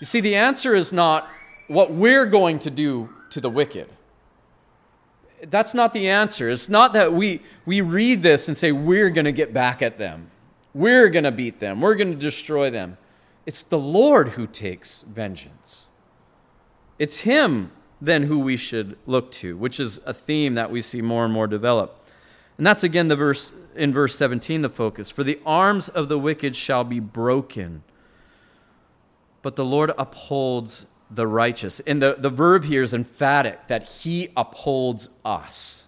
You 0.00 0.06
see, 0.06 0.20
the 0.20 0.36
answer 0.36 0.74
is 0.74 0.92
not 0.92 1.28
what 1.68 1.92
we're 1.92 2.26
going 2.26 2.58
to 2.60 2.70
do 2.70 3.08
to 3.30 3.40
the 3.40 3.48
wicked. 3.48 3.88
That's 5.48 5.74
not 5.74 5.92
the 5.92 6.08
answer. 6.08 6.50
It's 6.50 6.68
not 6.68 6.92
that 6.92 7.12
we, 7.12 7.40
we 7.64 7.80
read 7.80 8.22
this 8.22 8.48
and 8.48 8.56
say, 8.56 8.72
we're 8.72 9.10
going 9.10 9.24
to 9.24 9.32
get 9.32 9.52
back 9.52 9.82
at 9.82 9.98
them. 9.98 10.30
We're 10.74 11.08
going 11.08 11.24
to 11.24 11.32
beat 11.32 11.60
them. 11.60 11.80
We're 11.80 11.94
going 11.94 12.12
to 12.12 12.18
destroy 12.18 12.70
them. 12.70 12.98
It's 13.46 13.62
the 13.62 13.78
Lord 13.78 14.30
who 14.30 14.46
takes 14.46 15.02
vengeance. 15.02 15.88
It's 16.98 17.20
Him 17.20 17.72
then 18.06 18.24
who 18.24 18.38
we 18.38 18.56
should 18.56 18.96
look 19.06 19.30
to, 19.32 19.56
which 19.56 19.80
is 19.80 19.98
a 20.06 20.14
theme 20.14 20.54
that 20.54 20.70
we 20.70 20.80
see 20.80 21.02
more 21.02 21.24
and 21.24 21.32
more 21.32 21.46
develop. 21.46 22.00
And 22.56 22.66
that's 22.66 22.84
again 22.84 23.08
the 23.08 23.16
verse 23.16 23.52
in 23.74 23.92
verse 23.92 24.16
17 24.16 24.62
the 24.62 24.68
focus. 24.68 25.10
For 25.10 25.24
the 25.24 25.40
arms 25.44 25.88
of 25.88 26.08
the 26.08 26.18
wicked 26.18 26.54
shall 26.54 26.84
be 26.84 27.00
broken, 27.00 27.82
but 29.42 29.56
the 29.56 29.64
Lord 29.64 29.92
upholds 29.98 30.86
the 31.10 31.26
righteous. 31.26 31.80
And 31.80 32.00
the, 32.00 32.16
the 32.18 32.30
verb 32.30 32.64
here 32.64 32.82
is 32.82 32.94
emphatic 32.94 33.68
that 33.68 33.82
he 33.84 34.28
upholds 34.36 35.10
us. 35.24 35.84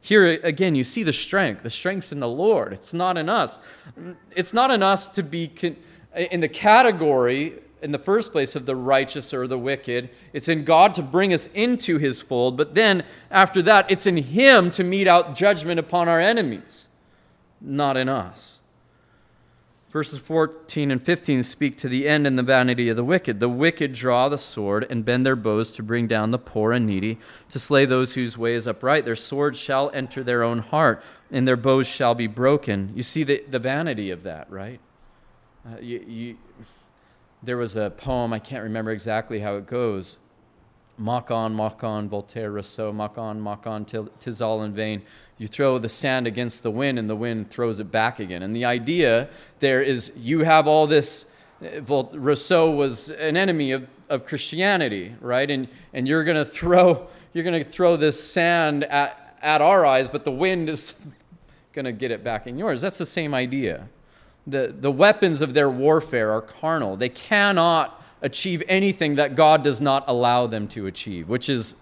Here 0.00 0.38
again, 0.42 0.74
you 0.74 0.84
see 0.84 1.02
the 1.02 1.14
strength. 1.14 1.62
The 1.62 1.70
strength's 1.70 2.12
in 2.12 2.20
the 2.20 2.28
Lord. 2.28 2.74
It's 2.74 2.92
not 2.92 3.16
in 3.16 3.28
us. 3.28 3.58
It's 4.36 4.52
not 4.52 4.70
in 4.70 4.82
us 4.82 5.08
to 5.08 5.22
be 5.22 5.48
con- 5.48 5.76
in 6.14 6.40
the 6.40 6.48
category 6.48 7.54
in 7.84 7.92
the 7.92 7.98
first 7.98 8.32
place 8.32 8.56
of 8.56 8.66
the 8.66 8.74
righteous 8.74 9.34
or 9.34 9.46
the 9.46 9.58
wicked. 9.58 10.08
It's 10.32 10.48
in 10.48 10.64
God 10.64 10.94
to 10.94 11.02
bring 11.02 11.32
us 11.32 11.48
into 11.48 11.98
his 11.98 12.20
fold, 12.20 12.56
but 12.56 12.74
then 12.74 13.04
after 13.30 13.60
that, 13.62 13.90
it's 13.90 14.06
in 14.06 14.16
him 14.16 14.70
to 14.72 14.82
mete 14.82 15.06
out 15.06 15.36
judgment 15.36 15.78
upon 15.78 16.08
our 16.08 16.18
enemies, 16.18 16.88
not 17.60 17.96
in 17.96 18.08
us. 18.08 18.60
Verses 19.90 20.18
14 20.18 20.90
and 20.90 21.00
15 21.00 21.44
speak 21.44 21.76
to 21.78 21.88
the 21.88 22.08
end 22.08 22.26
and 22.26 22.36
the 22.36 22.42
vanity 22.42 22.88
of 22.88 22.96
the 22.96 23.04
wicked. 23.04 23.38
The 23.38 23.48
wicked 23.48 23.92
draw 23.92 24.28
the 24.28 24.38
sword 24.38 24.84
and 24.90 25.04
bend 25.04 25.24
their 25.24 25.36
bows 25.36 25.70
to 25.72 25.84
bring 25.84 26.08
down 26.08 26.32
the 26.32 26.38
poor 26.38 26.72
and 26.72 26.84
needy, 26.84 27.18
to 27.50 27.60
slay 27.60 27.84
those 27.84 28.14
whose 28.14 28.36
way 28.36 28.54
is 28.54 28.66
upright. 28.66 29.04
Their 29.04 29.14
swords 29.14 29.56
shall 29.60 29.92
enter 29.94 30.24
their 30.24 30.42
own 30.42 30.58
heart, 30.58 31.00
and 31.30 31.46
their 31.46 31.56
bows 31.56 31.86
shall 31.86 32.16
be 32.16 32.26
broken. 32.26 32.90
You 32.96 33.04
see 33.04 33.22
the, 33.22 33.44
the 33.48 33.60
vanity 33.60 34.10
of 34.10 34.24
that, 34.24 34.50
right? 34.50 34.80
Uh, 35.64 35.78
you, 35.80 36.04
you, 36.08 36.36
there 37.44 37.56
was 37.56 37.76
a 37.76 37.90
poem, 37.90 38.32
I 38.32 38.38
can't 38.38 38.62
remember 38.62 38.90
exactly 38.90 39.40
how 39.40 39.56
it 39.56 39.66
goes. 39.66 40.18
Mock 40.96 41.30
on, 41.30 41.54
mock 41.54 41.82
on, 41.82 42.08
Voltaire, 42.08 42.52
Rousseau, 42.52 42.92
mock 42.92 43.18
on, 43.18 43.40
mock 43.40 43.66
on, 43.66 43.84
till 43.84 44.06
tis 44.20 44.40
all 44.40 44.62
in 44.62 44.72
vain. 44.72 45.02
You 45.38 45.48
throw 45.48 45.78
the 45.78 45.88
sand 45.88 46.26
against 46.26 46.62
the 46.62 46.70
wind, 46.70 46.98
and 46.98 47.10
the 47.10 47.16
wind 47.16 47.50
throws 47.50 47.80
it 47.80 47.90
back 47.90 48.20
again. 48.20 48.42
And 48.42 48.54
the 48.54 48.64
idea 48.64 49.28
there 49.58 49.82
is 49.82 50.12
you 50.16 50.40
have 50.40 50.66
all 50.66 50.86
this. 50.86 51.26
Eh, 51.62 51.80
Rousseau 51.86 52.70
was 52.70 53.10
an 53.10 53.36
enemy 53.36 53.72
of, 53.72 53.88
of 54.08 54.24
Christianity, 54.24 55.14
right? 55.20 55.50
And, 55.50 55.66
and 55.92 56.06
you're 56.06 56.24
going 56.24 56.36
to 56.36 56.44
throw 56.44 57.08
you're 57.32 57.42
going 57.42 57.64
to 57.64 57.68
throw 57.68 57.96
this 57.96 58.22
sand 58.22 58.84
at, 58.84 59.36
at 59.42 59.60
our 59.60 59.84
eyes, 59.84 60.08
but 60.08 60.24
the 60.24 60.30
wind 60.30 60.68
is 60.68 60.94
going 61.72 61.84
to 61.84 61.92
get 61.92 62.12
it 62.12 62.22
back 62.22 62.46
in 62.46 62.56
yours. 62.56 62.80
That's 62.80 62.98
the 62.98 63.06
same 63.06 63.34
idea 63.34 63.88
the, 64.46 64.74
the 64.78 64.90
weapons 64.90 65.40
of 65.40 65.54
their 65.54 65.70
warfare 65.70 66.32
are 66.32 66.42
carnal. 66.42 66.96
They 66.96 67.08
cannot 67.08 68.02
achieve 68.20 68.62
anything 68.68 69.16
that 69.16 69.36
God 69.36 69.62
does 69.62 69.80
not 69.80 70.04
allow 70.06 70.46
them 70.46 70.68
to 70.68 70.86
achieve, 70.86 71.28
which 71.28 71.48
is 71.48 71.76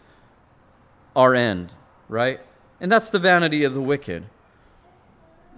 our 1.14 1.34
end, 1.34 1.72
right? 2.08 2.40
And 2.80 2.90
that's 2.90 3.10
the 3.10 3.18
vanity 3.18 3.64
of 3.64 3.74
the 3.74 3.80
wicked. 3.80 4.24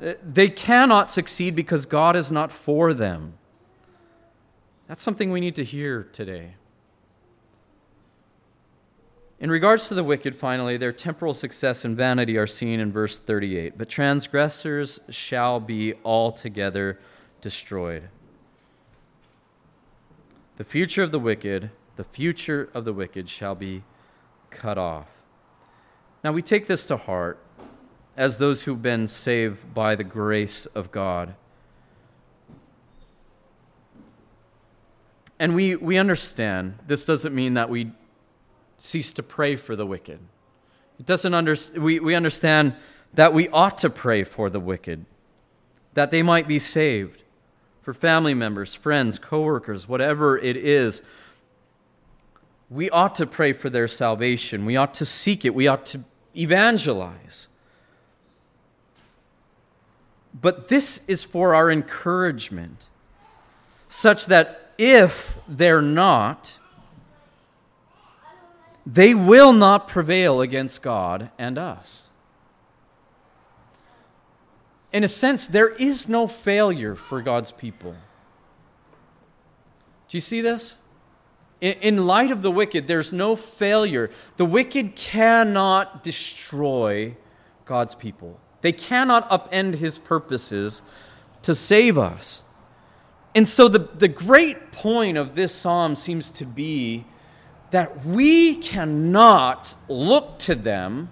Uh, 0.02 0.14
they 0.22 0.48
cannot 0.48 1.08
succeed 1.08 1.54
because 1.54 1.86
God 1.86 2.16
is 2.16 2.32
not 2.32 2.50
for 2.50 2.92
them. 2.92 3.34
That's 4.88 5.02
something 5.02 5.30
we 5.30 5.40
need 5.40 5.56
to 5.56 5.64
hear 5.64 6.04
today. 6.12 6.54
In 9.40 9.50
regards 9.50 9.88
to 9.88 9.94
the 9.94 10.04
wicked, 10.04 10.34
finally, 10.34 10.76
their 10.76 10.92
temporal 10.92 11.34
success 11.34 11.84
and 11.84 11.96
vanity 11.96 12.38
are 12.38 12.46
seen 12.46 12.80
in 12.80 12.92
verse 12.92 13.18
38. 13.18 13.76
But 13.76 13.88
transgressors 13.88 15.00
shall 15.10 15.60
be 15.60 15.94
altogether 16.04 16.98
destroyed. 17.40 18.08
The 20.56 20.64
future 20.64 21.02
of 21.02 21.10
the 21.10 21.18
wicked, 21.18 21.70
the 21.96 22.04
future 22.04 22.70
of 22.74 22.84
the 22.84 22.92
wicked 22.92 23.28
shall 23.28 23.56
be 23.56 23.82
cut 24.50 24.78
off. 24.78 25.08
Now 26.22 26.32
we 26.32 26.42
take 26.42 26.66
this 26.66 26.86
to 26.86 26.96
heart 26.96 27.38
as 28.16 28.38
those 28.38 28.62
who've 28.62 28.80
been 28.80 29.08
saved 29.08 29.74
by 29.74 29.96
the 29.96 30.04
grace 30.04 30.66
of 30.66 30.92
God. 30.92 31.34
And 35.40 35.56
we, 35.56 35.74
we 35.74 35.98
understand 35.98 36.78
this 36.86 37.04
doesn't 37.04 37.34
mean 37.34 37.54
that 37.54 37.68
we 37.68 37.90
cease 38.84 39.14
to 39.14 39.22
pray 39.22 39.56
for 39.56 39.74
the 39.74 39.86
wicked. 39.86 40.18
It 41.00 41.06
doesn't 41.06 41.32
under, 41.32 41.56
we, 41.76 42.00
we 42.00 42.14
understand 42.14 42.74
that 43.14 43.32
we 43.32 43.48
ought 43.48 43.78
to 43.78 43.88
pray 43.88 44.24
for 44.24 44.50
the 44.50 44.60
wicked, 44.60 45.06
that 45.94 46.10
they 46.10 46.22
might 46.22 46.46
be 46.46 46.58
saved, 46.58 47.22
for 47.80 47.94
family 47.94 48.34
members, 48.34 48.74
friends, 48.74 49.18
coworkers, 49.18 49.88
whatever 49.88 50.36
it 50.36 50.56
is. 50.56 51.02
We 52.68 52.90
ought 52.90 53.14
to 53.16 53.26
pray 53.26 53.52
for 53.52 53.70
their 53.70 53.88
salvation. 53.88 54.66
We 54.66 54.76
ought 54.76 54.94
to 54.94 55.04
seek 55.04 55.44
it. 55.44 55.54
We 55.54 55.66
ought 55.66 55.86
to 55.86 56.04
evangelize. 56.36 57.48
But 60.38 60.68
this 60.68 61.02
is 61.08 61.24
for 61.24 61.54
our 61.54 61.70
encouragement, 61.70 62.88
such 63.88 64.26
that 64.26 64.72
if 64.76 65.38
they're 65.48 65.82
not, 65.82 66.58
they 68.86 69.14
will 69.14 69.52
not 69.52 69.88
prevail 69.88 70.40
against 70.40 70.82
God 70.82 71.30
and 71.38 71.58
us. 71.58 72.08
In 74.92 75.02
a 75.02 75.08
sense, 75.08 75.46
there 75.46 75.70
is 75.70 76.08
no 76.08 76.26
failure 76.26 76.94
for 76.94 77.20
God's 77.20 77.50
people. 77.50 77.96
Do 80.08 80.16
you 80.16 80.20
see 80.20 80.40
this? 80.40 80.78
In 81.60 82.06
light 82.06 82.30
of 82.30 82.42
the 82.42 82.50
wicked, 82.50 82.86
there's 82.86 83.12
no 83.12 83.36
failure. 83.36 84.10
The 84.36 84.44
wicked 84.44 84.94
cannot 84.94 86.02
destroy 86.02 87.16
God's 87.64 87.94
people, 87.94 88.38
they 88.60 88.72
cannot 88.72 89.28
upend 89.30 89.76
his 89.76 89.98
purposes 89.98 90.82
to 91.42 91.54
save 91.54 91.98
us. 91.98 92.42
And 93.34 93.48
so, 93.48 93.66
the, 93.66 93.78
the 93.78 94.08
great 94.08 94.70
point 94.70 95.18
of 95.18 95.34
this 95.34 95.52
psalm 95.52 95.96
seems 95.96 96.30
to 96.30 96.44
be 96.44 97.04
that 97.74 98.06
we 98.06 98.54
cannot 98.54 99.74
look 99.88 100.38
to 100.38 100.54
them, 100.54 101.10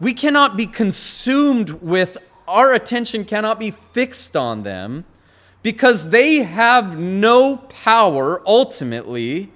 we 0.00 0.14
cannot 0.14 0.56
be 0.56 0.66
consumed 0.66 1.68
with, 1.82 2.16
our 2.48 2.72
attention 2.72 3.22
cannot 3.22 3.58
be 3.58 3.70
fixed 3.70 4.34
on 4.34 4.62
them 4.62 5.04
because 5.62 6.08
they 6.08 6.38
have 6.38 6.98
no 6.98 7.58
power 7.58 8.42
ultimately 8.46 9.52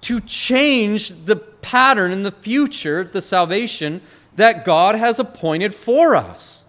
to 0.00 0.20
change 0.20 1.24
the 1.24 1.34
pattern 1.34 2.12
in 2.12 2.22
the 2.22 2.30
future, 2.30 3.02
the 3.02 3.20
salvation 3.20 4.00
that 4.36 4.64
God 4.64 4.94
has 4.94 5.18
appointed 5.18 5.74
for 5.74 6.14
us. 6.14 6.64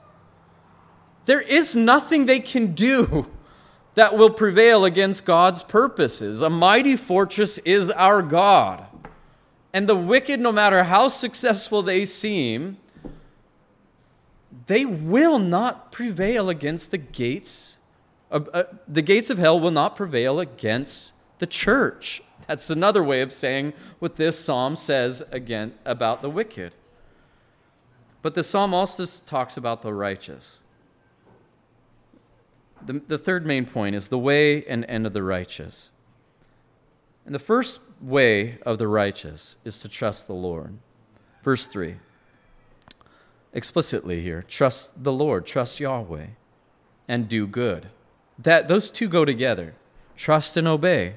There 1.25 1.41
is 1.41 1.75
nothing 1.75 2.25
they 2.25 2.39
can 2.39 2.73
do 2.73 3.29
that 3.95 4.17
will 4.17 4.29
prevail 4.29 4.85
against 4.85 5.25
God's 5.25 5.63
purposes. 5.63 6.41
A 6.41 6.49
mighty 6.49 6.95
fortress 6.95 7.57
is 7.59 7.91
our 7.91 8.21
God. 8.21 8.85
And 9.73 9.87
the 9.87 9.95
wicked, 9.95 10.39
no 10.39 10.51
matter 10.51 10.83
how 10.83 11.07
successful 11.07 11.81
they 11.81 12.05
seem, 12.05 12.77
they 14.67 14.85
will 14.85 15.39
not 15.39 15.91
prevail 15.91 16.49
against 16.49 16.91
the 16.91 16.97
gates. 16.97 17.77
Of, 18.31 18.49
uh, 18.53 18.63
the 18.87 19.01
gates 19.01 19.29
of 19.29 19.37
hell 19.37 19.59
will 19.59 19.71
not 19.71 19.95
prevail 19.95 20.39
against 20.39 21.13
the 21.39 21.47
church. 21.47 22.21
That's 22.47 22.69
another 22.69 23.03
way 23.03 23.21
of 23.21 23.31
saying 23.31 23.73
what 23.99 24.15
this 24.15 24.37
psalm 24.39 24.75
says 24.75 25.23
again 25.31 25.73
about 25.85 26.21
the 26.21 26.29
wicked. 26.29 26.73
But 28.21 28.33
the 28.33 28.43
psalm 28.43 28.73
also 28.73 29.05
talks 29.25 29.55
about 29.55 29.81
the 29.81 29.93
righteous. 29.93 30.59
The, 32.85 32.93
the 32.93 33.17
third 33.17 33.45
main 33.45 33.65
point 33.65 33.95
is 33.95 34.07
the 34.07 34.17
way 34.17 34.65
and 34.65 34.85
end 34.85 35.05
of 35.05 35.13
the 35.13 35.23
righteous. 35.23 35.91
And 37.25 37.35
the 37.35 37.39
first 37.39 37.81
way 38.01 38.57
of 38.65 38.77
the 38.77 38.87
righteous 38.87 39.57
is 39.63 39.79
to 39.79 39.89
trust 39.89 40.27
the 40.27 40.33
Lord. 40.33 40.77
Verse 41.43 41.67
3. 41.67 41.95
Explicitly 43.53 44.21
here, 44.21 44.43
trust 44.47 45.03
the 45.03 45.11
Lord, 45.11 45.45
trust 45.45 45.79
Yahweh, 45.79 46.27
and 47.07 47.27
do 47.27 47.47
good. 47.47 47.87
That 48.37 48.67
those 48.67 48.91
two 48.91 49.07
go 49.07 49.25
together. 49.25 49.73
Trust 50.15 50.55
and 50.57 50.67
obey. 50.67 51.15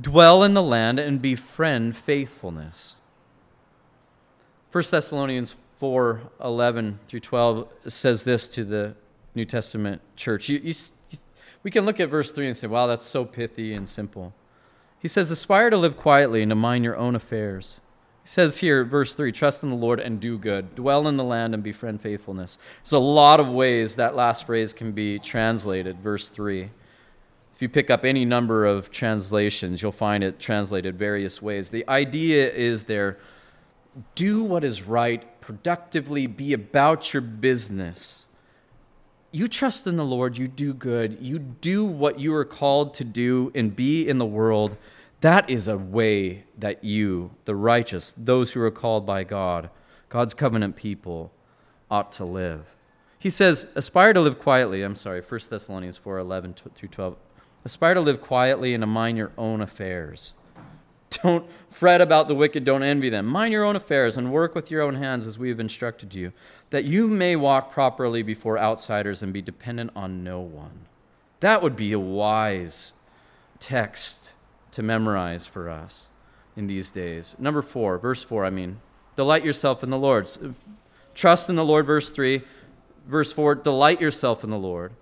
Dwell 0.00 0.42
in 0.42 0.54
the 0.54 0.62
land 0.62 0.98
and 0.98 1.22
befriend 1.22 1.96
faithfulness. 1.96 2.96
1 4.72 4.84
Thessalonians 4.90 5.54
4 5.78 6.20
11 6.42 6.98
through 7.08 7.20
12 7.20 7.68
says 7.88 8.24
this 8.24 8.48
to 8.50 8.64
the 8.64 8.94
New 9.36 9.44
Testament 9.44 10.00
church. 10.16 10.48
You, 10.48 10.60
you, 10.62 10.74
we 11.62 11.70
can 11.70 11.84
look 11.84 12.00
at 12.00 12.08
verse 12.08 12.32
3 12.32 12.46
and 12.46 12.56
say, 12.56 12.66
wow, 12.66 12.86
that's 12.86 13.04
so 13.04 13.24
pithy 13.24 13.74
and 13.74 13.88
simple. 13.88 14.34
He 14.98 15.08
says, 15.08 15.30
Aspire 15.30 15.70
to 15.70 15.76
live 15.76 15.96
quietly 15.96 16.42
and 16.42 16.50
to 16.50 16.56
mind 16.56 16.84
your 16.84 16.96
own 16.96 17.14
affairs. 17.14 17.80
He 18.22 18.28
says 18.28 18.58
here, 18.58 18.84
verse 18.84 19.14
3, 19.14 19.30
trust 19.30 19.62
in 19.62 19.70
the 19.70 19.76
Lord 19.76 20.00
and 20.00 20.18
do 20.18 20.38
good. 20.38 20.74
Dwell 20.74 21.06
in 21.06 21.16
the 21.16 21.24
land 21.24 21.54
and 21.54 21.62
befriend 21.62 22.00
faithfulness. 22.00 22.58
There's 22.82 22.92
a 22.92 22.98
lot 22.98 23.38
of 23.38 23.48
ways 23.48 23.96
that 23.96 24.16
last 24.16 24.46
phrase 24.46 24.72
can 24.72 24.92
be 24.92 25.18
translated, 25.18 26.00
verse 26.00 26.28
3. 26.28 26.70
If 27.54 27.62
you 27.62 27.68
pick 27.68 27.88
up 27.88 28.04
any 28.04 28.24
number 28.24 28.66
of 28.66 28.90
translations, 28.90 29.80
you'll 29.80 29.92
find 29.92 30.24
it 30.24 30.38
translated 30.40 30.98
various 30.98 31.40
ways. 31.40 31.70
The 31.70 31.88
idea 31.88 32.52
is 32.52 32.84
there 32.84 33.18
do 34.14 34.44
what 34.44 34.64
is 34.64 34.82
right, 34.82 35.40
productively 35.40 36.26
be 36.26 36.52
about 36.52 37.14
your 37.14 37.22
business 37.22 38.25
you 39.32 39.48
trust 39.48 39.86
in 39.86 39.96
the 39.96 40.04
Lord, 40.04 40.36
you 40.36 40.48
do 40.48 40.72
good, 40.72 41.18
you 41.20 41.38
do 41.38 41.84
what 41.84 42.18
you 42.18 42.34
are 42.34 42.44
called 42.44 42.94
to 42.94 43.04
do 43.04 43.52
and 43.54 43.74
be 43.74 44.08
in 44.08 44.18
the 44.18 44.26
world, 44.26 44.76
that 45.20 45.48
is 45.48 45.68
a 45.68 45.76
way 45.76 46.44
that 46.58 46.84
you, 46.84 47.30
the 47.44 47.54
righteous, 47.54 48.14
those 48.16 48.52
who 48.52 48.60
are 48.60 48.70
called 48.70 49.06
by 49.06 49.24
God, 49.24 49.70
God's 50.08 50.34
covenant 50.34 50.76
people, 50.76 51.32
ought 51.90 52.12
to 52.12 52.24
live. 52.24 52.66
He 53.18 53.30
says, 53.30 53.66
aspire 53.74 54.12
to 54.12 54.20
live 54.20 54.38
quietly. 54.38 54.82
I'm 54.82 54.96
sorry, 54.96 55.20
1 55.20 55.40
Thessalonians 55.50 55.96
4 55.96 56.18
11 56.18 56.54
through 56.74 56.88
12. 56.88 57.16
Aspire 57.64 57.94
to 57.94 58.00
live 58.00 58.20
quietly 58.20 58.74
and 58.74 58.82
to 58.82 58.86
mind 58.86 59.18
your 59.18 59.32
own 59.36 59.60
affairs. 59.60 60.34
Don't 61.22 61.46
fret 61.70 62.00
about 62.00 62.28
the 62.28 62.34
wicked, 62.34 62.64
don't 62.64 62.82
envy 62.82 63.08
them. 63.08 63.26
Mind 63.26 63.52
your 63.52 63.64
own 63.64 63.76
affairs 63.76 64.16
and 64.16 64.32
work 64.32 64.54
with 64.54 64.70
your 64.70 64.82
own 64.82 64.96
hands 64.96 65.26
as 65.26 65.38
we 65.38 65.48
have 65.48 65.60
instructed 65.60 66.14
you, 66.14 66.32
that 66.70 66.84
you 66.84 67.06
may 67.08 67.36
walk 67.36 67.70
properly 67.70 68.22
before 68.22 68.58
outsiders 68.58 69.22
and 69.22 69.32
be 69.32 69.40
dependent 69.42 69.90
on 69.94 70.24
no 70.24 70.40
one. 70.40 70.86
That 71.40 71.62
would 71.62 71.76
be 71.76 71.92
a 71.92 71.98
wise 71.98 72.94
text 73.60 74.32
to 74.72 74.82
memorize 74.82 75.46
for 75.46 75.70
us 75.70 76.08
in 76.56 76.66
these 76.66 76.90
days. 76.90 77.34
Number 77.38 77.62
four, 77.62 77.98
verse 77.98 78.22
four, 78.22 78.44
I 78.44 78.50
mean, 78.50 78.80
delight 79.14 79.44
yourself 79.44 79.82
in 79.82 79.90
the 79.90 79.98
Lord. 79.98 80.28
Trust 81.14 81.48
in 81.48 81.56
the 81.56 81.64
Lord, 81.64 81.86
verse 81.86 82.10
three. 82.10 82.42
Verse 83.06 83.32
four, 83.32 83.54
delight 83.54 84.00
yourself 84.00 84.42
in 84.44 84.50
the 84.50 84.58
Lord. 84.58 84.92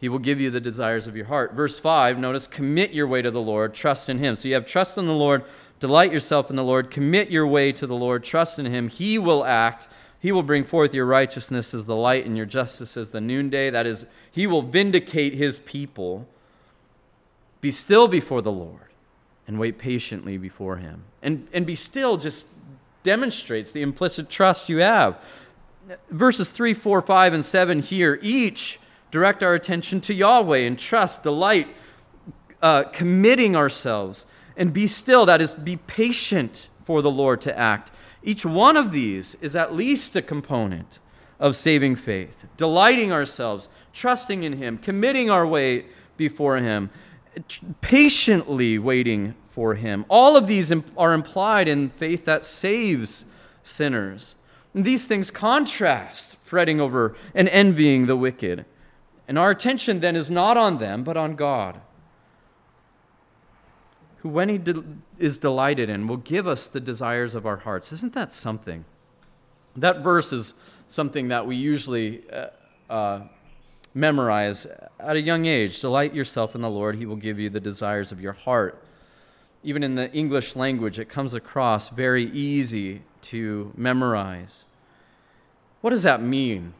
He 0.00 0.08
will 0.08 0.20
give 0.20 0.40
you 0.40 0.50
the 0.50 0.60
desires 0.60 1.06
of 1.06 1.16
your 1.16 1.26
heart. 1.26 1.54
Verse 1.54 1.78
5, 1.78 2.18
notice, 2.18 2.46
commit 2.46 2.92
your 2.92 3.06
way 3.06 3.20
to 3.20 3.30
the 3.30 3.40
Lord, 3.40 3.74
trust 3.74 4.08
in 4.08 4.18
Him. 4.18 4.36
So 4.36 4.48
you 4.48 4.54
have 4.54 4.66
trust 4.66 4.96
in 4.96 5.06
the 5.06 5.12
Lord, 5.12 5.44
delight 5.80 6.12
yourself 6.12 6.50
in 6.50 6.56
the 6.56 6.64
Lord, 6.64 6.90
commit 6.90 7.30
your 7.30 7.46
way 7.46 7.72
to 7.72 7.86
the 7.86 7.96
Lord, 7.96 8.22
trust 8.22 8.58
in 8.58 8.66
Him. 8.66 8.88
He 8.88 9.18
will 9.18 9.44
act. 9.44 9.88
He 10.20 10.32
will 10.32 10.42
bring 10.42 10.64
forth 10.64 10.94
your 10.94 11.06
righteousness 11.06 11.74
as 11.74 11.86
the 11.86 11.96
light 11.96 12.26
and 12.26 12.36
your 12.36 12.46
justice 12.46 12.96
as 12.96 13.10
the 13.10 13.20
noonday. 13.20 13.70
That 13.70 13.86
is, 13.86 14.06
He 14.30 14.46
will 14.46 14.62
vindicate 14.62 15.34
His 15.34 15.58
people. 15.60 16.28
Be 17.60 17.72
still 17.72 18.06
before 18.06 18.42
the 18.42 18.52
Lord 18.52 18.88
and 19.48 19.58
wait 19.58 19.78
patiently 19.78 20.38
before 20.38 20.76
Him. 20.76 21.04
And, 21.22 21.48
and 21.52 21.66
be 21.66 21.74
still 21.74 22.16
just 22.18 22.48
demonstrates 23.02 23.72
the 23.72 23.82
implicit 23.82 24.28
trust 24.28 24.68
you 24.68 24.78
have. 24.78 25.20
Verses 26.10 26.50
3, 26.50 26.74
4, 26.74 27.02
5, 27.02 27.32
and 27.32 27.44
7 27.44 27.80
here 27.80 28.20
each 28.22 28.78
direct 29.10 29.42
our 29.42 29.54
attention 29.54 30.00
to 30.02 30.14
Yahweh 30.14 30.58
and 30.58 30.78
trust, 30.78 31.22
delight, 31.22 31.68
uh, 32.62 32.84
committing 32.84 33.56
ourselves, 33.56 34.26
and 34.56 34.72
be 34.72 34.86
still. 34.86 35.26
That 35.26 35.40
is, 35.40 35.52
be 35.52 35.76
patient 35.76 36.68
for 36.84 37.02
the 37.02 37.10
Lord 37.10 37.40
to 37.42 37.58
act. 37.58 37.90
Each 38.22 38.44
one 38.44 38.76
of 38.76 38.92
these 38.92 39.36
is 39.36 39.54
at 39.54 39.74
least 39.74 40.16
a 40.16 40.22
component 40.22 40.98
of 41.38 41.54
saving 41.54 41.96
faith, 41.96 42.46
delighting 42.56 43.12
ourselves, 43.12 43.68
trusting 43.92 44.42
in 44.42 44.54
Him, 44.54 44.78
committing 44.78 45.30
our 45.30 45.46
way 45.46 45.86
before 46.16 46.56
Him, 46.56 46.90
patiently 47.80 48.78
waiting 48.78 49.34
for 49.44 49.74
Him. 49.74 50.04
All 50.08 50.36
of 50.36 50.46
these 50.46 50.72
are 50.96 51.12
implied 51.12 51.68
in 51.68 51.90
faith 51.90 52.24
that 52.24 52.44
saves 52.44 53.24
sinners. 53.62 54.34
And 54.74 54.84
these 54.84 55.06
things 55.06 55.30
contrast 55.30 56.36
fretting 56.42 56.80
over 56.80 57.16
and 57.34 57.48
envying 57.48 58.06
the 58.06 58.16
wicked. 58.16 58.64
And 59.28 59.38
our 59.38 59.50
attention 59.50 60.00
then 60.00 60.16
is 60.16 60.30
not 60.30 60.56
on 60.56 60.78
them, 60.78 61.04
but 61.04 61.18
on 61.18 61.36
God, 61.36 61.80
who, 64.18 64.30
when 64.30 64.48
He 64.48 64.56
de- 64.56 64.82
is 65.18 65.36
delighted 65.36 65.90
in, 65.90 66.08
will 66.08 66.16
give 66.16 66.46
us 66.46 66.66
the 66.66 66.80
desires 66.80 67.34
of 67.34 67.44
our 67.44 67.58
hearts. 67.58 67.92
Isn't 67.92 68.14
that 68.14 68.32
something? 68.32 68.86
That 69.76 70.02
verse 70.02 70.32
is 70.32 70.54
something 70.88 71.28
that 71.28 71.46
we 71.46 71.56
usually 71.56 72.22
uh, 72.32 72.46
uh, 72.90 73.20
memorize 73.92 74.66
at 74.98 75.16
a 75.16 75.20
young 75.20 75.44
age. 75.44 75.78
Delight 75.78 76.14
yourself 76.14 76.54
in 76.54 76.62
the 76.62 76.70
Lord, 76.70 76.96
He 76.96 77.04
will 77.04 77.16
give 77.16 77.38
you 77.38 77.50
the 77.50 77.60
desires 77.60 78.10
of 78.10 78.20
your 78.22 78.32
heart. 78.32 78.82
Even 79.62 79.82
in 79.82 79.94
the 79.94 80.10
English 80.12 80.56
language, 80.56 80.98
it 80.98 81.10
comes 81.10 81.34
across 81.34 81.90
very 81.90 82.24
easy 82.30 83.02
to 83.20 83.72
memorize. 83.76 84.64
What 85.82 85.90
does 85.90 86.04
that 86.04 86.22
mean? 86.22 86.72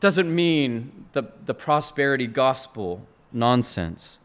Doesn't 0.00 0.32
mean 0.32 1.06
the, 1.12 1.24
the 1.44 1.54
prosperity 1.54 2.26
gospel 2.26 3.06
nonsense. 3.32 4.18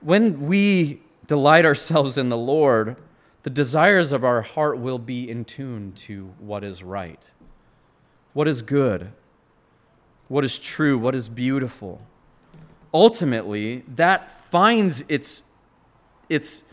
When 0.00 0.46
we 0.46 1.02
delight 1.26 1.64
ourselves 1.64 2.18
in 2.18 2.28
the 2.28 2.36
Lord, 2.36 2.96
the 3.42 3.50
desires 3.50 4.12
of 4.12 4.24
our 4.24 4.42
heart 4.42 4.78
will 4.78 4.98
be 4.98 5.28
in 5.28 5.44
tune 5.44 5.92
to 5.92 6.32
what 6.38 6.64
is 6.64 6.82
right, 6.82 7.32
what 8.32 8.48
is 8.48 8.62
good, 8.62 9.12
what 10.28 10.44
is 10.44 10.58
true, 10.58 10.98
what 10.98 11.14
is 11.14 11.28
beautiful. 11.28 12.00
Ultimately, 12.92 13.84
that 13.88 14.50
finds 14.50 15.04
its, 15.08 15.42
its 16.28 16.64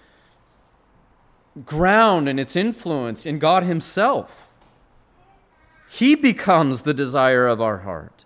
ground 1.65 2.29
and 2.29 2.39
its 2.39 2.55
influence 2.55 3.25
in 3.25 3.39
God 3.39 3.63
Himself. 3.63 4.50
He 5.93 6.15
becomes 6.15 6.83
the 6.83 6.93
desire 6.93 7.47
of 7.47 7.59
our 7.59 7.79
heart. 7.79 8.23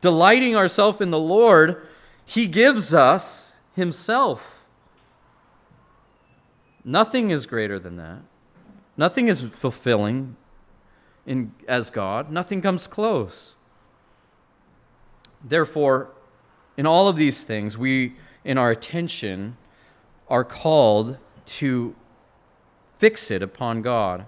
Delighting 0.00 0.54
ourselves 0.54 1.00
in 1.00 1.10
the 1.10 1.18
Lord, 1.18 1.84
He 2.24 2.46
gives 2.46 2.94
us 2.94 3.54
Himself. 3.74 4.64
Nothing 6.84 7.30
is 7.30 7.44
greater 7.44 7.80
than 7.80 7.96
that. 7.96 8.20
Nothing 8.96 9.26
is 9.26 9.42
fulfilling 9.42 10.36
in, 11.26 11.54
as 11.66 11.90
God. 11.90 12.30
Nothing 12.30 12.62
comes 12.62 12.86
close. 12.86 13.56
Therefore, 15.42 16.12
in 16.76 16.86
all 16.86 17.08
of 17.08 17.16
these 17.16 17.42
things, 17.42 17.76
we, 17.76 18.14
in 18.44 18.56
our 18.56 18.70
attention, 18.70 19.56
are 20.28 20.44
called 20.44 21.18
to 21.46 21.96
fix 22.96 23.32
it 23.32 23.42
upon 23.42 23.82
God. 23.82 24.26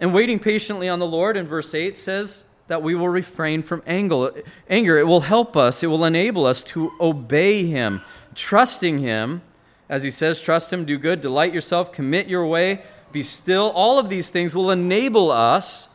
And 0.00 0.14
waiting 0.14 0.38
patiently 0.38 0.88
on 0.88 0.98
the 0.98 1.06
Lord 1.06 1.36
in 1.36 1.46
verse 1.46 1.74
8 1.74 1.96
says 1.96 2.44
that 2.68 2.82
we 2.82 2.94
will 2.94 3.08
refrain 3.08 3.62
from 3.62 3.82
anger. 3.86 4.32
It 4.68 5.06
will 5.06 5.20
help 5.20 5.56
us, 5.56 5.82
it 5.82 5.88
will 5.88 6.04
enable 6.04 6.46
us 6.46 6.62
to 6.64 6.92
obey 7.00 7.64
Him, 7.66 8.02
trusting 8.34 8.98
Him. 8.98 9.42
As 9.88 10.02
He 10.02 10.10
says, 10.10 10.40
trust 10.40 10.72
Him, 10.72 10.84
do 10.84 10.98
good, 10.98 11.20
delight 11.20 11.52
yourself, 11.52 11.92
commit 11.92 12.28
your 12.28 12.46
way, 12.46 12.82
be 13.10 13.22
still. 13.22 13.70
All 13.70 13.98
of 13.98 14.10
these 14.10 14.30
things 14.30 14.54
will 14.54 14.70
enable 14.70 15.30
us 15.30 15.88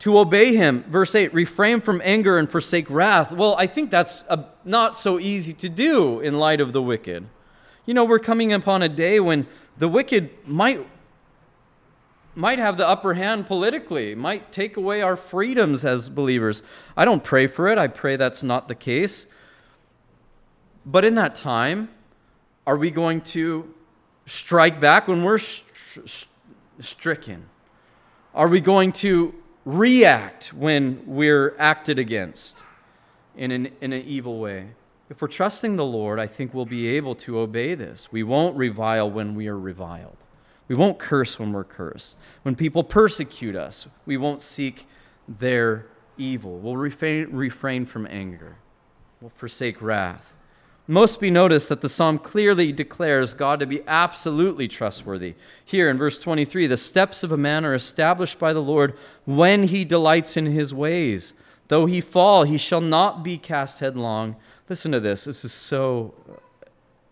to 0.00 0.18
obey 0.18 0.54
him. 0.54 0.84
Verse 0.88 1.14
8 1.14 1.32
refrain 1.32 1.80
from 1.80 2.02
anger 2.04 2.36
and 2.36 2.50
forsake 2.50 2.90
wrath. 2.90 3.32
Well, 3.32 3.54
I 3.56 3.66
think 3.66 3.90
that's 3.90 4.22
a, 4.28 4.46
not 4.62 4.98
so 4.98 5.18
easy 5.18 5.54
to 5.54 5.68
do 5.70 6.20
in 6.20 6.38
light 6.38 6.60
of 6.60 6.74
the 6.74 6.82
wicked. 6.82 7.26
You 7.86 7.94
know, 7.94 8.04
we're 8.04 8.18
coming 8.18 8.52
upon 8.52 8.82
a 8.82 8.88
day 8.88 9.18
when 9.18 9.46
the 9.78 9.88
wicked 9.88 10.28
might, 10.46 10.86
might 12.34 12.58
have 12.58 12.76
the 12.76 12.86
upper 12.86 13.14
hand 13.14 13.46
politically, 13.46 14.14
might 14.14 14.50
take 14.52 14.76
away 14.76 15.02
our 15.02 15.16
freedoms 15.16 15.84
as 15.84 16.08
believers. 16.08 16.62
I 16.96 17.04
don't 17.04 17.22
pray 17.22 17.46
for 17.46 17.68
it, 17.68 17.78
I 17.78 17.86
pray 17.86 18.16
that's 18.16 18.42
not 18.42 18.68
the 18.68 18.74
case. 18.74 19.26
But 20.86 21.04
in 21.04 21.14
that 21.14 21.34
time, 21.34 21.88
are 22.66 22.76
we 22.76 22.90
going 22.90 23.20
to 23.22 23.72
strike 24.26 24.80
back 24.80 25.08
when 25.08 25.22
we're 25.22 25.38
stricken? 26.80 27.46
Are 28.34 28.48
we 28.48 28.60
going 28.60 28.92
to 28.92 29.34
react 29.64 30.48
when 30.48 31.02
we're 31.06 31.54
acted 31.58 31.98
against 31.98 32.62
in 33.36 33.50
an, 33.50 33.70
in 33.80 33.92
an 33.92 34.02
evil 34.02 34.38
way. 34.38 34.68
If 35.10 35.20
we're 35.20 35.28
trusting 35.28 35.76
the 35.76 35.84
Lord, 35.84 36.18
I 36.18 36.26
think 36.26 36.54
we'll 36.54 36.66
be 36.66 36.88
able 36.88 37.14
to 37.16 37.38
obey 37.38 37.74
this. 37.74 38.10
We 38.10 38.22
won't 38.22 38.56
revile 38.56 39.10
when 39.10 39.34
we 39.34 39.48
are 39.48 39.58
reviled. 39.58 40.23
We 40.68 40.74
won't 40.74 40.98
curse 40.98 41.38
when 41.38 41.52
we're 41.52 41.64
cursed. 41.64 42.16
When 42.42 42.54
people 42.54 42.84
persecute 42.84 43.56
us, 43.56 43.86
we 44.06 44.16
won't 44.16 44.42
seek 44.42 44.86
their 45.28 45.86
evil. 46.16 46.58
We'll 46.58 46.76
refrain, 46.76 47.28
refrain 47.30 47.84
from 47.84 48.06
anger. 48.08 48.56
We'll 49.20 49.30
forsake 49.30 49.80
wrath. 49.82 50.34
Most 50.86 51.18
be 51.18 51.30
noticed 51.30 51.70
that 51.70 51.80
the 51.80 51.88
psalm 51.88 52.18
clearly 52.18 52.70
declares 52.70 53.32
God 53.32 53.58
to 53.60 53.66
be 53.66 53.82
absolutely 53.86 54.68
trustworthy. 54.68 55.34
Here 55.64 55.88
in 55.88 55.96
verse 55.96 56.18
23, 56.18 56.66
the 56.66 56.76
steps 56.76 57.22
of 57.22 57.32
a 57.32 57.38
man 57.38 57.64
are 57.64 57.74
established 57.74 58.38
by 58.38 58.52
the 58.52 58.60
Lord 58.60 58.94
when 59.24 59.68
he 59.68 59.84
delights 59.84 60.36
in 60.36 60.44
his 60.46 60.74
ways. 60.74 61.32
Though 61.68 61.86
he 61.86 62.02
fall, 62.02 62.44
he 62.44 62.58
shall 62.58 62.82
not 62.82 63.22
be 63.22 63.38
cast 63.38 63.80
headlong. 63.80 64.36
Listen 64.68 64.92
to 64.92 65.00
this. 65.00 65.24
This 65.24 65.42
is 65.42 65.52
so, 65.52 66.12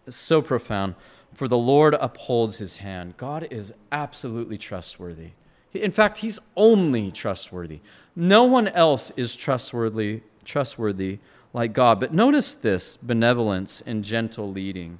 so 0.07 0.43
profound. 0.43 0.95
For 1.33 1.49
the 1.49 1.59
Lord 1.59 1.95
upholds 1.99 2.59
his 2.59 2.79
hand. 2.79 3.17
God 3.17 3.49
is 3.51 3.73
absolutely 3.91 4.59
trustworthy. 4.59 5.31
In 5.73 5.93
fact, 5.93 6.19
he's 6.19 6.39
only 6.57 7.11
trustworthy. 7.11 7.81
No 8.15 8.45
one 8.45 8.69
else 8.69 9.11
is 9.17 9.35
trustworthy, 9.35 10.21
trustworthy 10.45 11.19
like 11.55 11.73
God. 11.73 11.99
But 12.01 12.13
notice 12.13 12.55
this 12.55 12.97
benevolence 12.97 13.83
and 13.87 14.05
gentle 14.05 14.51
leading. 14.51 14.99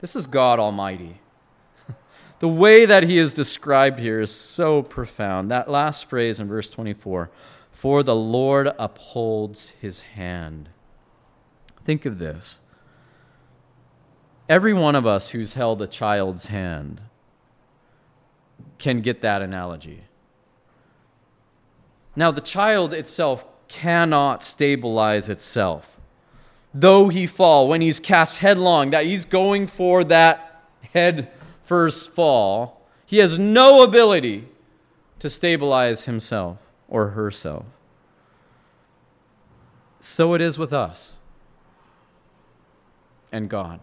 This 0.00 0.14
is 0.14 0.26
God 0.26 0.58
Almighty. 0.58 1.20
the 2.38 2.48
way 2.48 2.84
that 2.84 3.04
he 3.04 3.18
is 3.18 3.32
described 3.32 3.98
here 3.98 4.20
is 4.20 4.30
so 4.30 4.82
profound. 4.82 5.50
That 5.50 5.70
last 5.70 6.04
phrase 6.04 6.38
in 6.38 6.48
verse 6.48 6.68
24 6.68 7.30
For 7.70 8.02
the 8.02 8.16
Lord 8.16 8.68
upholds 8.78 9.70
his 9.80 10.00
hand. 10.00 10.68
Think 11.82 12.04
of 12.04 12.18
this. 12.18 12.60
Every 14.48 14.72
one 14.72 14.94
of 14.94 15.06
us 15.06 15.28
who's 15.30 15.54
held 15.54 15.82
a 15.82 15.86
child's 15.86 16.46
hand 16.46 17.02
can 18.78 19.00
get 19.00 19.20
that 19.20 19.42
analogy. 19.42 20.04
Now, 22.16 22.30
the 22.30 22.40
child 22.40 22.94
itself 22.94 23.44
cannot 23.68 24.42
stabilize 24.42 25.28
itself. 25.28 26.00
Though 26.72 27.08
he 27.08 27.26
fall, 27.26 27.68
when 27.68 27.80
he's 27.80 28.00
cast 28.00 28.38
headlong, 28.38 28.90
that 28.90 29.06
he's 29.06 29.24
going 29.24 29.66
for 29.66 30.02
that 30.04 30.64
head 30.92 31.30
first 31.64 32.10
fall, 32.10 32.82
he 33.04 33.18
has 33.18 33.38
no 33.38 33.82
ability 33.82 34.48
to 35.18 35.28
stabilize 35.28 36.04
himself 36.04 36.58
or 36.88 37.10
herself. 37.10 37.64
So 40.00 40.34
it 40.34 40.40
is 40.40 40.58
with 40.58 40.72
us 40.72 41.16
and 43.30 43.48
God. 43.48 43.80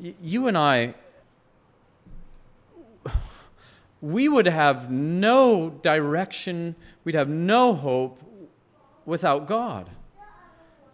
You 0.00 0.46
and 0.46 0.56
I 0.56 0.94
we 4.00 4.28
would 4.28 4.46
have 4.46 4.90
no 4.90 5.70
direction, 5.70 6.76
we'd 7.04 7.14
have 7.14 7.28
no 7.28 7.74
hope 7.74 8.20
without 9.04 9.48
God. 9.48 9.88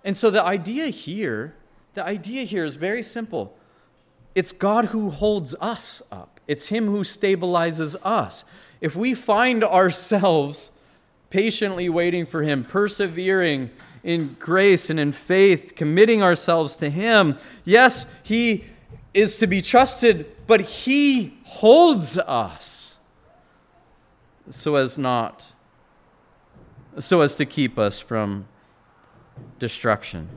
And 0.05 0.17
so 0.17 0.31
the 0.31 0.43
idea 0.43 0.87
here, 0.87 1.55
the 1.95 2.05
idea 2.05 2.45
here 2.45 2.65
is 2.65 2.77
very 2.77 3.03
simple. 3.03 3.57
It's 4.35 4.53
God 4.53 4.87
who 4.87 5.11
holds 5.11 5.55
us 5.61 6.03
up. 6.11 6.41
It's 6.49 6.69
him 6.69 6.87
who 6.87 7.01
stabilizes 7.01 7.97
us. 8.03 8.45
If 8.81 8.97
we 8.97 9.15
find 9.15 9.65
ourselves 9.65 10.71
patiently 11.31 11.89
waiting 11.89 12.27
for 12.27 12.43
him, 12.43 12.65
persevering 12.65 13.71
in 14.03 14.37
grace 14.39 14.91
and 14.91 15.01
in 15.01 15.13
faith, 15.13 15.75
committing 15.75 16.23
ourselves 16.23 16.77
to 16.77 16.91
him, 16.91 17.37
yes, 17.65 18.07
he 18.23 18.65
is 19.15 19.37
to 19.39 19.47
be 19.47 19.63
trusted, 19.63 20.27
but 20.47 20.61
he 20.61 21.39
holds 21.45 22.19
us 22.19 22.99
so 24.51 24.77
as 24.77 24.99
not 24.99 25.55
so 26.99 27.21
as 27.23 27.35
to 27.37 27.47
keep 27.47 27.79
us 27.79 28.01
from 28.01 28.47
destruction. 29.59 30.29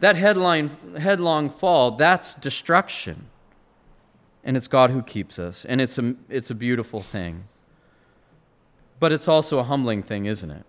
That 0.00 0.16
headline, 0.16 0.76
headlong 0.98 1.50
fall, 1.50 1.92
that's 1.92 2.34
destruction. 2.34 3.26
And 4.44 4.56
it's 4.56 4.66
God 4.66 4.90
who 4.90 5.02
keeps 5.02 5.38
us. 5.38 5.64
And 5.64 5.80
it's 5.80 5.98
a, 5.98 6.14
it's 6.28 6.50
a 6.50 6.54
beautiful 6.54 7.00
thing. 7.00 7.44
But 8.98 9.12
it's 9.12 9.28
also 9.28 9.58
a 9.58 9.64
humbling 9.64 10.02
thing, 10.02 10.26
isn't 10.26 10.50
it? 10.50 10.64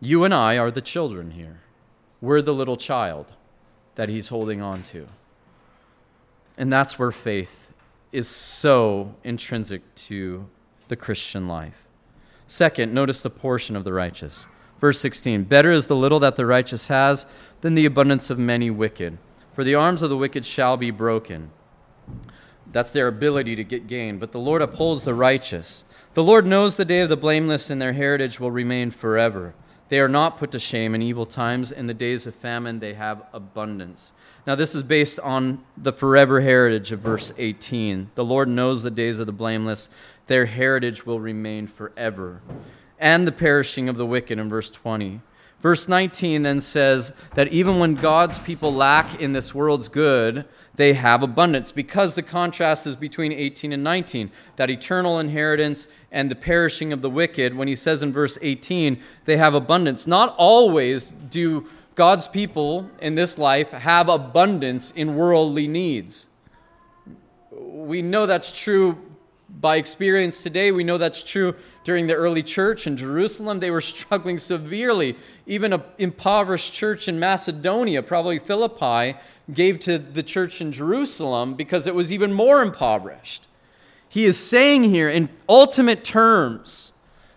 You 0.00 0.24
and 0.24 0.34
I 0.34 0.58
are 0.58 0.70
the 0.70 0.80
children 0.80 1.32
here. 1.32 1.60
We're 2.20 2.42
the 2.42 2.54
little 2.54 2.76
child 2.76 3.34
that 3.94 4.08
he's 4.08 4.28
holding 4.28 4.60
on 4.60 4.82
to. 4.84 5.08
And 6.58 6.72
that's 6.72 6.98
where 6.98 7.12
faith 7.12 7.72
is 8.10 8.28
so 8.28 9.14
intrinsic 9.22 9.94
to 9.94 10.48
the 10.88 10.96
Christian 10.96 11.46
life. 11.46 11.86
Second, 12.48 12.92
notice 12.92 13.22
the 13.22 13.30
portion 13.30 13.76
of 13.76 13.84
the 13.84 13.92
righteous. 13.92 14.48
Verse 14.80 14.98
16 15.00 15.44
Better 15.44 15.70
is 15.70 15.86
the 15.86 15.96
little 15.96 16.18
that 16.18 16.36
the 16.36 16.46
righteous 16.46 16.88
has 16.88 17.26
than 17.60 17.74
the 17.74 17.86
abundance 17.86 18.28
of 18.28 18.38
many 18.38 18.70
wicked. 18.70 19.18
For 19.52 19.62
the 19.62 19.76
arms 19.76 20.02
of 20.02 20.10
the 20.10 20.16
wicked 20.16 20.44
shall 20.44 20.76
be 20.76 20.90
broken. 20.90 21.50
That's 22.70 22.90
their 22.90 23.06
ability 23.06 23.56
to 23.56 23.64
get 23.64 23.86
gain. 23.86 24.18
But 24.18 24.32
the 24.32 24.40
Lord 24.40 24.60
upholds 24.60 25.04
the 25.04 25.14
righteous. 25.14 25.84
The 26.14 26.24
Lord 26.24 26.46
knows 26.46 26.76
the 26.76 26.84
day 26.84 27.00
of 27.00 27.08
the 27.08 27.16
blameless, 27.16 27.70
and 27.70 27.80
their 27.80 27.92
heritage 27.92 28.40
will 28.40 28.50
remain 28.50 28.90
forever. 28.90 29.54
They 29.88 30.00
are 30.00 30.08
not 30.08 30.38
put 30.38 30.50
to 30.52 30.58
shame 30.58 30.94
in 30.94 31.02
evil 31.02 31.26
times. 31.26 31.72
In 31.72 31.86
the 31.86 31.94
days 31.94 32.26
of 32.26 32.34
famine, 32.34 32.80
they 32.80 32.94
have 32.94 33.22
abundance. 33.32 34.12
Now, 34.46 34.54
this 34.54 34.74
is 34.74 34.82
based 34.82 35.18
on 35.20 35.64
the 35.76 35.92
forever 35.92 36.40
heritage 36.40 36.92
of 36.92 37.00
verse 37.00 37.32
18. 37.38 38.10
The 38.14 38.24
Lord 38.24 38.48
knows 38.48 38.82
the 38.82 38.90
days 38.90 39.18
of 39.18 39.26
the 39.26 39.32
blameless, 39.32 39.88
their 40.26 40.46
heritage 40.46 41.06
will 41.06 41.20
remain 41.20 41.66
forever. 41.66 42.42
And 42.98 43.26
the 43.26 43.32
perishing 43.32 43.88
of 43.88 43.96
the 43.96 44.06
wicked 44.06 44.38
in 44.38 44.48
verse 44.48 44.70
20. 44.70 45.22
Verse 45.60 45.88
19 45.88 46.42
then 46.44 46.60
says 46.60 47.12
that 47.34 47.48
even 47.48 47.80
when 47.80 47.94
God's 47.94 48.38
people 48.38 48.72
lack 48.72 49.20
in 49.20 49.32
this 49.32 49.52
world's 49.52 49.88
good, 49.88 50.44
they 50.76 50.92
have 50.92 51.24
abundance 51.24 51.72
because 51.72 52.14
the 52.14 52.22
contrast 52.22 52.86
is 52.86 52.94
between 52.94 53.32
18 53.32 53.72
and 53.72 53.82
19 53.82 54.30
that 54.54 54.70
eternal 54.70 55.18
inheritance 55.18 55.88
and 56.12 56.30
the 56.30 56.36
perishing 56.36 56.92
of 56.92 57.02
the 57.02 57.10
wicked. 57.10 57.56
When 57.56 57.66
he 57.66 57.74
says 57.74 58.04
in 58.04 58.12
verse 58.12 58.38
18 58.40 59.00
they 59.24 59.36
have 59.36 59.54
abundance. 59.54 60.06
Not 60.06 60.34
always 60.38 61.10
do 61.10 61.66
god's 61.96 62.28
people 62.28 62.88
in 63.00 63.16
this 63.16 63.36
life 63.36 63.72
have 63.72 64.08
abundance 64.08 64.92
in 64.92 65.16
worldly 65.16 65.66
needs. 65.66 66.28
We 67.50 68.00
know 68.00 68.26
that's 68.26 68.52
true 68.52 69.07
by 69.48 69.76
experience 69.76 70.42
today, 70.42 70.72
we 70.72 70.84
know 70.84 70.98
that's 70.98 71.22
true 71.22 71.54
during 71.84 72.06
the 72.06 72.14
early 72.14 72.42
church 72.42 72.86
in 72.86 72.96
Jerusalem. 72.96 73.60
They 73.60 73.70
were 73.70 73.80
struggling 73.82 74.38
severely. 74.38 75.16
Even 75.46 75.72
an 75.72 75.82
impoverished 75.98 76.72
church 76.72 77.08
in 77.08 77.18
Macedonia, 77.18 78.02
probably 78.02 78.38
Philippi, 78.38 79.18
gave 79.52 79.80
to 79.80 79.98
the 79.98 80.22
church 80.22 80.60
in 80.60 80.72
Jerusalem 80.72 81.54
because 81.54 81.86
it 81.86 81.94
was 81.94 82.12
even 82.12 82.32
more 82.32 82.60
impoverished. 82.62 83.46
He 84.08 84.24
is 84.24 84.38
saying 84.38 84.84
here 84.84 85.08
in 85.08 85.28
ultimate 85.48 86.04
terms, 86.04 86.92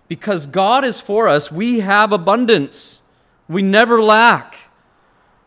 because 0.08 0.46
God 0.46 0.84
is 0.84 1.00
for 1.00 1.28
us, 1.28 1.52
we 1.52 1.80
have 1.80 2.12
abundance. 2.12 3.02
We 3.48 3.62
never 3.62 4.02
lack. 4.02 4.58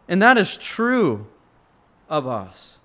And 0.08 0.20
that 0.22 0.36
is 0.38 0.56
true 0.56 1.26
of 2.08 2.26
us. 2.26 2.78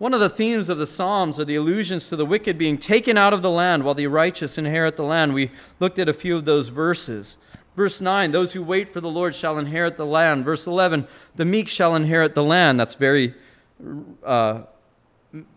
One 0.00 0.14
of 0.14 0.20
the 0.20 0.30
themes 0.30 0.70
of 0.70 0.78
the 0.78 0.86
Psalms 0.86 1.38
are 1.38 1.44
the 1.44 1.56
allusions 1.56 2.08
to 2.08 2.16
the 2.16 2.24
wicked 2.24 2.56
being 2.56 2.78
taken 2.78 3.18
out 3.18 3.34
of 3.34 3.42
the 3.42 3.50
land 3.50 3.84
while 3.84 3.94
the 3.94 4.06
righteous 4.06 4.56
inherit 4.56 4.96
the 4.96 5.02
land. 5.02 5.34
We 5.34 5.50
looked 5.78 5.98
at 5.98 6.08
a 6.08 6.14
few 6.14 6.38
of 6.38 6.46
those 6.46 6.68
verses. 6.68 7.36
Verse 7.76 8.00
9, 8.00 8.30
those 8.30 8.54
who 8.54 8.62
wait 8.62 8.90
for 8.90 9.02
the 9.02 9.10
Lord 9.10 9.36
shall 9.36 9.58
inherit 9.58 9.98
the 9.98 10.06
land. 10.06 10.46
Verse 10.46 10.66
11, 10.66 11.06
the 11.36 11.44
meek 11.44 11.68
shall 11.68 11.94
inherit 11.94 12.34
the 12.34 12.42
land. 12.42 12.80
That's 12.80 12.94
very 12.94 13.34
uh, 14.24 14.62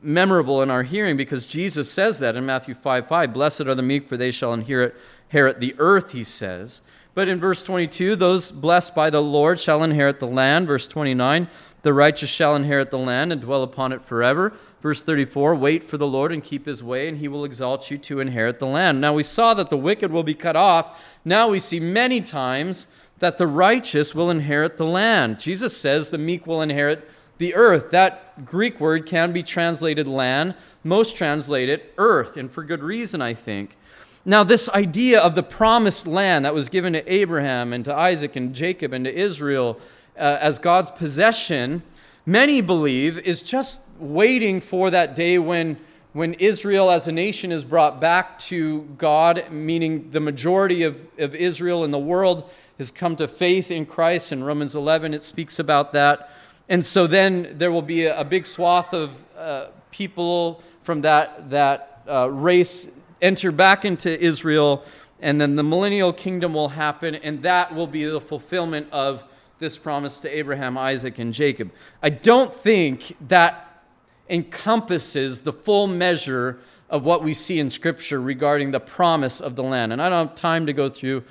memorable 0.02 0.62
in 0.62 0.70
our 0.70 0.84
hearing 0.84 1.16
because 1.16 1.46
Jesus 1.46 1.90
says 1.90 2.20
that 2.20 2.36
in 2.36 2.46
Matthew 2.46 2.74
5 2.74 3.08
5. 3.08 3.34
Blessed 3.34 3.62
are 3.62 3.76
the 3.76 3.82
meek, 3.82 4.10
for 4.10 4.18
they 4.18 4.32
shall 4.32 4.52
inherit, 4.52 4.94
inherit 5.30 5.62
the 5.62 5.74
earth, 5.78 6.12
he 6.12 6.26
says. 6.26 6.82
But 7.16 7.30
in 7.30 7.40
verse 7.40 7.64
22, 7.64 8.18
those 8.18 8.52
blessed 8.52 8.94
by 8.94 9.10
the 9.10 9.22
Lord 9.22 9.58
shall 9.58 9.84
inherit 9.84 10.20
the 10.20 10.28
land. 10.28 10.68
Verse 10.68 10.86
29, 10.88 11.48
the 11.84 11.94
righteous 11.94 12.30
shall 12.30 12.56
inherit 12.56 12.92
the 12.92 12.98
land 12.98 13.32
and 13.32 13.42
dwell 13.42 13.62
upon 13.62 13.92
it 13.92 14.02
forever. 14.02 14.54
Verse 14.82 15.04
34 15.04 15.54
Wait 15.56 15.84
for 15.84 15.98
the 15.98 16.08
Lord 16.08 16.32
and 16.32 16.44
keep 16.44 16.66
his 16.66 16.84
way, 16.84 17.08
and 17.08 17.20
he 17.20 17.28
will 17.28 17.46
exalt 17.46 17.92
you 17.92 17.98
to 18.00 18.20
inherit 18.20 18.60
the 18.60 18.66
land. 18.66 19.00
Now 19.00 19.14
we 19.14 19.24
saw 19.24 19.54
that 19.54 19.70
the 19.70 19.78
wicked 19.78 20.12
will 20.12 20.24
be 20.24 20.34
cut 20.34 20.56
off. 20.56 21.00
Now 21.24 21.50
we 21.50 21.60
see 21.60 21.80
many 21.80 22.22
times 22.22 22.88
that 23.20 23.38
the 23.38 23.48
righteous 23.48 24.16
will 24.16 24.30
inherit 24.30 24.78
the 24.78 24.86
land. 24.86 25.40
Jesus 25.40 25.78
says 25.78 26.10
the 26.10 26.18
meek 26.18 26.48
will 26.48 26.62
inherit 26.62 27.10
the 27.38 27.54
earth. 27.54 27.92
That 27.92 28.46
Greek 28.46 28.80
word 28.80 29.06
can 29.06 29.34
be 29.34 29.44
translated 29.44 30.08
land, 30.08 30.56
most 30.84 31.18
translate 31.18 31.70
it 31.70 31.94
earth, 31.98 32.38
and 32.38 32.50
for 32.50 32.64
good 32.64 32.82
reason, 32.82 33.22
I 33.22 33.34
think. 33.34 33.78
Now, 34.26 34.46
this 34.46 34.70
idea 34.70 35.20
of 35.20 35.36
the 35.36 35.44
promised 35.44 36.08
land 36.08 36.46
that 36.46 36.54
was 36.54 36.70
given 36.70 36.94
to 36.94 37.14
Abraham 37.14 37.74
and 37.74 37.84
to 37.84 37.94
Isaac 37.94 38.38
and 38.38 38.54
Jacob 38.56 38.94
and 38.94 39.04
to 39.04 39.14
Israel 39.14 39.80
uh, 40.18 40.38
as 40.40 40.60
God's 40.60 40.92
possession, 40.92 41.84
many 42.26 42.62
believe 42.62 43.18
is 43.20 43.42
just 43.42 43.82
waiting 44.00 44.60
for 44.60 44.90
that 44.92 45.16
day 45.16 45.38
when, 45.40 45.78
when 46.14 46.34
Israel 46.36 46.92
as 46.92 47.08
a 47.08 47.12
nation 47.12 47.52
is 47.52 47.64
brought 47.64 48.00
back 48.00 48.38
to 48.40 48.82
God, 48.98 49.52
meaning 49.52 50.12
the 50.12 50.20
majority 50.20 50.84
of, 50.84 51.02
of 51.18 51.34
Israel 51.36 51.84
in 51.84 51.92
the 51.92 52.00
world 52.00 52.50
has 52.78 52.92
come 52.92 53.16
to 53.16 53.28
faith 53.28 53.72
in 53.72 53.86
Christ. 53.86 54.32
In 54.32 54.44
Romans 54.44 54.76
11, 54.76 55.14
it 55.14 55.24
speaks 55.24 55.60
about 55.60 55.94
that. 55.94 56.30
And 56.70 56.86
so 56.86 57.08
then 57.08 57.56
there 57.58 57.72
will 57.72 57.82
be 57.82 58.06
a, 58.06 58.20
a 58.20 58.24
big 58.24 58.46
swath 58.46 58.94
of 58.94 59.12
uh, 59.38 59.68
people 59.92 60.62
from 60.82 61.02
that, 61.02 61.50
that 61.50 62.02
uh, 62.08 62.30
race 62.30 62.88
enter 63.22 63.52
back 63.52 63.86
into 63.86 64.20
Israel, 64.22 64.84
and 65.22 65.40
then 65.40 65.56
the 65.56 65.64
millennial 65.64 66.12
kingdom 66.12 66.54
will 66.54 66.70
happen, 66.70 67.16
and 67.16 67.42
that 67.44 67.74
will 67.74 67.88
be 67.88 68.04
the 68.04 68.20
fulfillment 68.20 68.88
of 68.92 69.24
this 69.60 69.78
promise 69.78 70.20
to 70.22 70.38
Abraham, 70.38 70.78
Isaac, 70.78 71.20
and 71.20 71.34
Jacob. 71.34 71.72
I 72.02 72.10
don't 72.10 72.54
think 72.54 73.16
that 73.28 73.84
encompasses 74.30 75.42
the 75.42 75.54
full 75.54 75.88
measure 75.88 76.60
of 76.90 77.06
what 77.06 77.24
we 77.24 77.34
see 77.34 77.60
in 77.60 77.70
Scripture 77.70 78.22
regarding 78.22 78.72
the 78.72 78.80
promise 78.80 79.42
of 79.42 79.56
the 79.56 79.64
land. 79.64 79.94
And 79.94 80.02
I 80.02 80.10
don't 80.10 80.28
have 80.28 80.36
time 80.36 80.66
to 80.68 80.74
go 80.74 80.90
through 80.90 81.24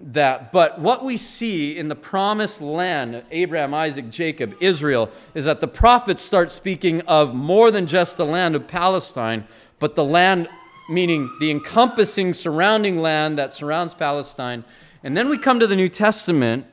that. 0.00 0.52
But 0.52 0.80
what 0.80 1.04
we 1.04 1.16
see 1.16 1.76
in 1.76 1.88
the 1.88 1.94
promised 1.94 2.60
land, 2.60 3.22
Abraham, 3.30 3.72
Isaac, 3.74 4.10
Jacob, 4.10 4.56
Israel, 4.60 5.10
is 5.34 5.44
that 5.46 5.60
the 5.60 5.68
prophets 5.68 6.22
start 6.22 6.50
speaking 6.50 7.00
of 7.02 7.34
more 7.34 7.70
than 7.70 7.86
just 7.86 8.16
the 8.16 8.26
land 8.26 8.54
of 8.54 8.66
Palestine, 8.66 9.46
but 9.78 9.94
the 9.94 10.04
land, 10.04 10.48
meaning 10.88 11.30
the 11.40 11.50
encompassing 11.50 12.32
surrounding 12.32 12.98
land 12.98 13.38
that 13.38 13.52
surrounds 13.52 13.94
Palestine. 13.94 14.64
And 15.02 15.16
then 15.16 15.28
we 15.28 15.38
come 15.38 15.60
to 15.60 15.66
the 15.66 15.76
New 15.76 15.88
Testament 15.88 16.66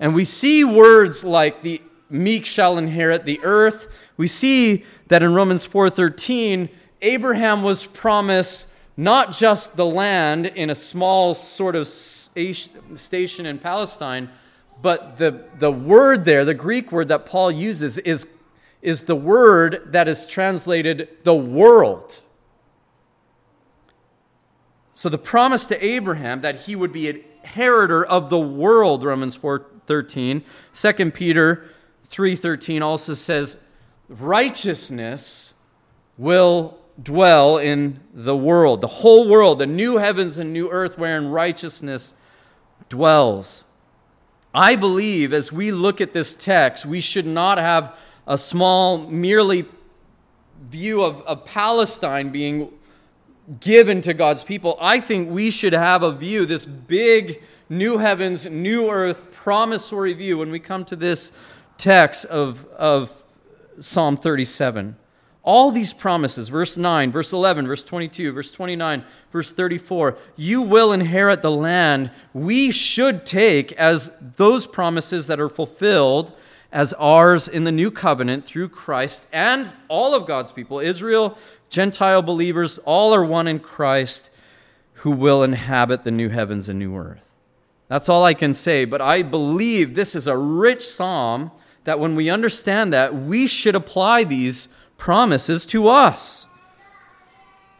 and 0.00 0.14
we 0.14 0.24
see 0.24 0.64
words 0.64 1.24
like 1.24 1.62
the 1.62 1.82
meek 2.10 2.46
shall 2.46 2.78
inherit 2.78 3.24
the 3.24 3.40
earth. 3.42 3.88
We 4.16 4.26
see 4.26 4.84
that 5.08 5.22
in 5.22 5.34
Romans 5.34 5.66
4:13, 5.66 6.68
Abraham 7.02 7.62
was 7.62 7.86
promised 7.86 8.68
not 8.96 9.30
just 9.32 9.76
the 9.76 9.86
land 9.86 10.46
in 10.46 10.70
a 10.70 10.74
small 10.74 11.32
sort 11.34 11.76
of 11.76 11.86
station 11.86 13.46
in 13.46 13.58
Palestine, 13.58 14.28
but 14.82 15.18
the, 15.18 15.44
the 15.58 15.70
word 15.70 16.24
there, 16.24 16.44
the 16.44 16.54
Greek 16.54 16.90
word 16.90 17.08
that 17.08 17.26
Paul 17.26 17.50
uses, 17.50 17.98
is, 17.98 18.26
is 18.82 19.02
the 19.02 19.14
word 19.14 19.92
that 19.92 20.08
is 20.08 20.26
translated 20.26 21.08
the 21.22 21.34
world. 21.34 22.22
So 24.94 25.08
the 25.08 25.18
promise 25.18 25.66
to 25.66 25.84
Abraham 25.84 26.40
that 26.40 26.62
he 26.62 26.74
would 26.74 26.92
be 26.92 27.08
an 27.08 27.22
inheritor 27.44 28.04
of 28.04 28.30
the 28.30 28.38
world, 28.38 29.04
Romans 29.04 29.36
4 29.36 29.64
13. 29.88 30.44
2 30.72 31.10
Peter 31.10 31.64
3:13 32.10 32.82
also 32.82 33.14
says 33.14 33.56
righteousness 34.08 35.54
will 36.16 36.78
dwell 37.02 37.58
in 37.58 38.00
the 38.12 38.36
world, 38.36 38.80
the 38.80 38.86
whole 38.86 39.28
world, 39.28 39.58
the 39.58 39.66
new 39.66 39.98
heavens 39.98 40.38
and 40.38 40.52
new 40.52 40.70
earth 40.70 40.98
wherein 40.98 41.28
righteousness 41.28 42.14
dwells. 42.88 43.64
I 44.54 44.76
believe 44.76 45.32
as 45.32 45.52
we 45.52 45.70
look 45.70 46.00
at 46.00 46.12
this 46.12 46.34
text, 46.34 46.86
we 46.86 47.00
should 47.00 47.26
not 47.26 47.58
have 47.58 47.94
a 48.26 48.36
small, 48.36 48.98
merely 48.98 49.66
view 50.68 51.02
of, 51.02 51.22
of 51.22 51.44
Palestine 51.44 52.30
being 52.30 52.72
given 53.60 54.00
to 54.02 54.14
God's 54.14 54.42
people. 54.42 54.76
I 54.80 55.00
think 55.00 55.30
we 55.30 55.50
should 55.50 55.72
have 55.72 56.02
a 56.02 56.12
view, 56.12 56.44
this 56.44 56.64
big 56.66 57.42
new 57.68 57.98
heavens, 57.98 58.46
new 58.46 58.90
earth 58.90 59.32
promissory 59.32 60.12
view 60.12 60.38
when 60.38 60.50
we 60.50 60.58
come 60.58 60.84
to 60.86 60.96
this 60.96 61.32
text 61.76 62.24
of, 62.26 62.66
of 62.76 63.12
Psalm 63.80 64.16
37. 64.16 64.96
All 65.42 65.70
these 65.70 65.94
promises, 65.94 66.48
verse 66.48 66.76
9, 66.76 67.10
verse 67.10 67.32
11, 67.32 67.66
verse 67.66 67.84
22, 67.84 68.32
verse 68.32 68.52
29, 68.52 69.04
verse 69.32 69.50
34, 69.50 70.18
you 70.36 70.60
will 70.60 70.92
inherit 70.92 71.40
the 71.40 71.50
land 71.50 72.10
we 72.34 72.70
should 72.70 73.24
take 73.24 73.72
as 73.72 74.10
those 74.36 74.66
promises 74.66 75.26
that 75.26 75.40
are 75.40 75.48
fulfilled 75.48 76.32
as 76.70 76.92
ours 76.94 77.48
in 77.48 77.64
the 77.64 77.72
new 77.72 77.90
covenant 77.90 78.44
through 78.44 78.68
Christ 78.68 79.26
and 79.32 79.72
all 79.88 80.14
of 80.14 80.26
God's 80.26 80.52
people, 80.52 80.80
Israel, 80.80 81.38
Gentile 81.70 82.22
believers, 82.22 82.78
all 82.78 83.14
are 83.14 83.24
one 83.24 83.46
in 83.46 83.58
Christ 83.58 84.30
who 84.94 85.10
will 85.10 85.42
inhabit 85.42 86.04
the 86.04 86.10
new 86.10 86.28
heavens 86.28 86.68
and 86.68 86.78
new 86.78 86.96
earth. 86.96 87.27
That's 87.88 88.08
all 88.08 88.24
I 88.24 88.34
can 88.34 88.52
say, 88.52 88.84
but 88.84 89.00
I 89.00 89.22
believe 89.22 89.94
this 89.94 90.14
is 90.14 90.26
a 90.26 90.36
rich 90.36 90.86
psalm 90.86 91.50
that 91.84 91.98
when 91.98 92.14
we 92.14 92.28
understand 92.28 92.92
that, 92.92 93.14
we 93.14 93.46
should 93.46 93.74
apply 93.74 94.24
these 94.24 94.68
promises 94.98 95.64
to 95.66 95.88
us. 95.88 96.46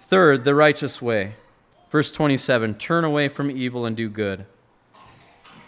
Third, 0.01 0.45
the 0.45 0.55
righteous 0.55 1.03
way. 1.03 1.35
Verse 1.91 2.11
27 2.13 2.75
Turn 2.77 3.05
away 3.05 3.29
from 3.29 3.51
evil 3.51 3.85
and 3.85 3.95
do 3.95 4.09
good. 4.09 4.47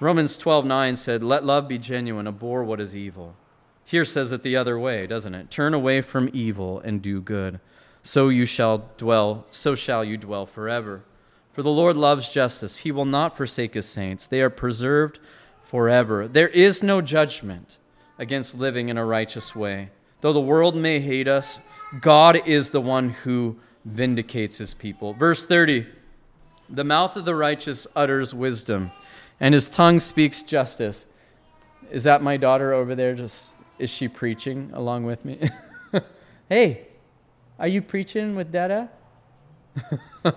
Romans 0.00 0.38
12 0.38 0.64
9 0.64 0.96
said, 0.96 1.22
Let 1.22 1.44
love 1.44 1.68
be 1.68 1.76
genuine, 1.76 2.26
abhor 2.26 2.64
what 2.64 2.80
is 2.80 2.96
evil. 2.96 3.36
Here 3.84 4.06
says 4.06 4.32
it 4.32 4.42
the 4.42 4.56
other 4.56 4.78
way, 4.78 5.06
doesn't 5.06 5.34
it? 5.34 5.50
Turn 5.50 5.74
away 5.74 6.00
from 6.00 6.30
evil 6.32 6.80
and 6.80 7.02
do 7.02 7.20
good. 7.20 7.60
So 8.02 8.30
you 8.30 8.46
shall 8.46 8.88
dwell, 8.96 9.44
so 9.50 9.74
shall 9.74 10.02
you 10.02 10.16
dwell 10.16 10.46
forever. 10.46 11.02
For 11.60 11.64
the 11.64 11.70
Lord 11.70 11.94
loves 11.94 12.30
justice. 12.30 12.78
He 12.78 12.90
will 12.90 13.04
not 13.04 13.36
forsake 13.36 13.74
his 13.74 13.84
saints. 13.84 14.26
They 14.26 14.40
are 14.40 14.48
preserved 14.48 15.18
forever. 15.62 16.26
There 16.26 16.48
is 16.48 16.82
no 16.82 17.02
judgment 17.02 17.76
against 18.18 18.56
living 18.56 18.88
in 18.88 18.96
a 18.96 19.04
righteous 19.04 19.54
way. 19.54 19.90
Though 20.22 20.32
the 20.32 20.40
world 20.40 20.74
may 20.74 21.00
hate 21.00 21.28
us, 21.28 21.60
God 22.00 22.40
is 22.48 22.70
the 22.70 22.80
one 22.80 23.10
who 23.10 23.58
vindicates 23.84 24.56
his 24.56 24.72
people. 24.72 25.12
Verse 25.12 25.44
30 25.44 25.84
The 26.70 26.82
mouth 26.82 27.14
of 27.14 27.26
the 27.26 27.34
righteous 27.34 27.86
utters 27.94 28.32
wisdom, 28.32 28.90
and 29.38 29.52
his 29.52 29.68
tongue 29.68 30.00
speaks 30.00 30.42
justice. 30.42 31.04
Is 31.90 32.04
that 32.04 32.22
my 32.22 32.38
daughter 32.38 32.72
over 32.72 32.94
there? 32.94 33.14
Just 33.14 33.54
is 33.78 33.90
she 33.90 34.08
preaching 34.08 34.70
along 34.72 35.04
with 35.04 35.26
me? 35.26 35.38
hey, 36.48 36.86
are 37.58 37.68
you 37.68 37.82
preaching 37.82 38.34
with 38.34 38.50
Dada? 38.50 38.88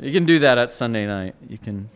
you 0.00 0.12
can 0.12 0.24
do 0.24 0.38
that 0.40 0.58
at 0.58 0.72
Sunday 0.72 1.06
night. 1.06 1.34
You 1.48 1.58
can. 1.58 1.90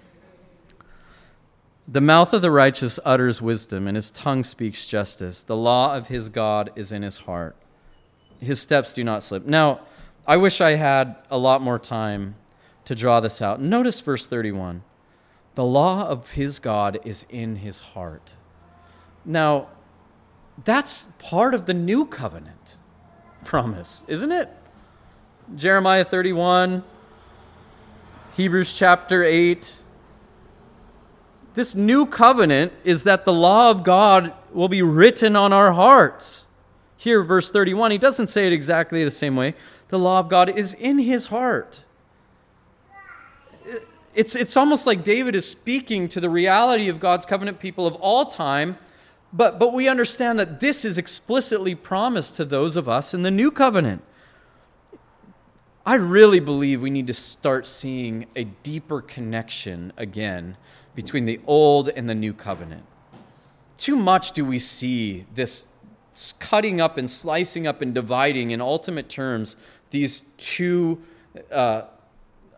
The 1.88 2.00
mouth 2.00 2.32
of 2.32 2.42
the 2.42 2.50
righteous 2.50 2.98
utters 3.04 3.40
wisdom, 3.40 3.86
and 3.86 3.96
his 3.96 4.10
tongue 4.10 4.42
speaks 4.44 4.86
justice. 4.86 5.42
The 5.42 5.56
law 5.56 5.94
of 5.94 6.08
his 6.08 6.28
God 6.28 6.70
is 6.74 6.90
in 6.90 7.02
his 7.02 7.18
heart. 7.18 7.56
His 8.40 8.60
steps 8.60 8.92
do 8.92 9.04
not 9.04 9.22
slip. 9.22 9.46
Now, 9.46 9.80
I 10.26 10.36
wish 10.36 10.60
I 10.60 10.72
had 10.72 11.16
a 11.30 11.38
lot 11.38 11.62
more 11.62 11.78
time 11.78 12.34
to 12.84 12.94
draw 12.94 13.20
this 13.20 13.40
out. 13.40 13.60
Notice 13.60 14.00
verse 14.00 14.26
31. 14.26 14.82
The 15.54 15.64
law 15.64 16.06
of 16.06 16.32
his 16.32 16.58
God 16.58 16.98
is 17.04 17.24
in 17.30 17.56
his 17.56 17.78
heart. 17.78 18.34
Now, 19.24 19.68
that's 20.64 21.06
part 21.18 21.54
of 21.54 21.66
the 21.66 21.74
new 21.74 22.04
covenant 22.04 22.76
promise, 23.44 24.02
isn't 24.08 24.32
it? 24.32 24.50
Jeremiah 25.54 26.04
31, 26.04 26.82
Hebrews 28.36 28.74
chapter 28.74 29.24
8. 29.24 29.78
This 31.54 31.74
new 31.74 32.04
covenant 32.04 32.74
is 32.84 33.04
that 33.04 33.24
the 33.24 33.32
law 33.32 33.70
of 33.70 33.82
God 33.82 34.34
will 34.52 34.68
be 34.68 34.82
written 34.82 35.34
on 35.34 35.54
our 35.54 35.72
hearts. 35.72 36.44
Here, 36.98 37.22
verse 37.22 37.50
31, 37.50 37.92
he 37.92 37.98
doesn't 37.98 38.26
say 38.26 38.46
it 38.46 38.52
exactly 38.52 39.02
the 39.02 39.10
same 39.10 39.36
way. 39.36 39.54
The 39.88 39.98
law 39.98 40.20
of 40.20 40.28
God 40.28 40.50
is 40.50 40.74
in 40.74 40.98
his 40.98 41.28
heart. 41.28 41.82
It's, 44.14 44.34
it's 44.34 44.54
almost 44.54 44.86
like 44.86 45.02
David 45.02 45.34
is 45.34 45.48
speaking 45.48 46.06
to 46.10 46.20
the 46.20 46.28
reality 46.28 46.90
of 46.90 47.00
God's 47.00 47.24
covenant 47.24 47.58
people 47.58 47.86
of 47.86 47.94
all 47.94 48.26
time, 48.26 48.76
but, 49.32 49.58
but 49.58 49.72
we 49.72 49.88
understand 49.88 50.38
that 50.38 50.60
this 50.60 50.84
is 50.84 50.98
explicitly 50.98 51.74
promised 51.74 52.36
to 52.36 52.44
those 52.44 52.76
of 52.76 52.86
us 52.86 53.14
in 53.14 53.22
the 53.22 53.30
new 53.30 53.50
covenant. 53.50 54.02
I 55.86 55.94
really 55.94 56.40
believe 56.40 56.82
we 56.82 56.90
need 56.90 57.06
to 57.06 57.14
start 57.14 57.64
seeing 57.64 58.26
a 58.34 58.42
deeper 58.42 59.00
connection 59.00 59.92
again 59.96 60.56
between 60.96 61.26
the 61.26 61.38
old 61.46 61.90
and 61.90 62.08
the 62.08 62.14
new 62.14 62.32
covenant. 62.32 62.82
Too 63.78 63.94
much 63.94 64.32
do 64.32 64.44
we 64.44 64.58
see 64.58 65.26
this 65.32 65.66
cutting 66.40 66.80
up 66.80 66.98
and 66.98 67.08
slicing 67.08 67.68
up 67.68 67.82
and 67.82 67.94
dividing 67.94 68.50
in 68.50 68.60
ultimate 68.60 69.08
terms 69.08 69.54
these 69.90 70.22
two 70.38 71.00
uh, 71.52 71.82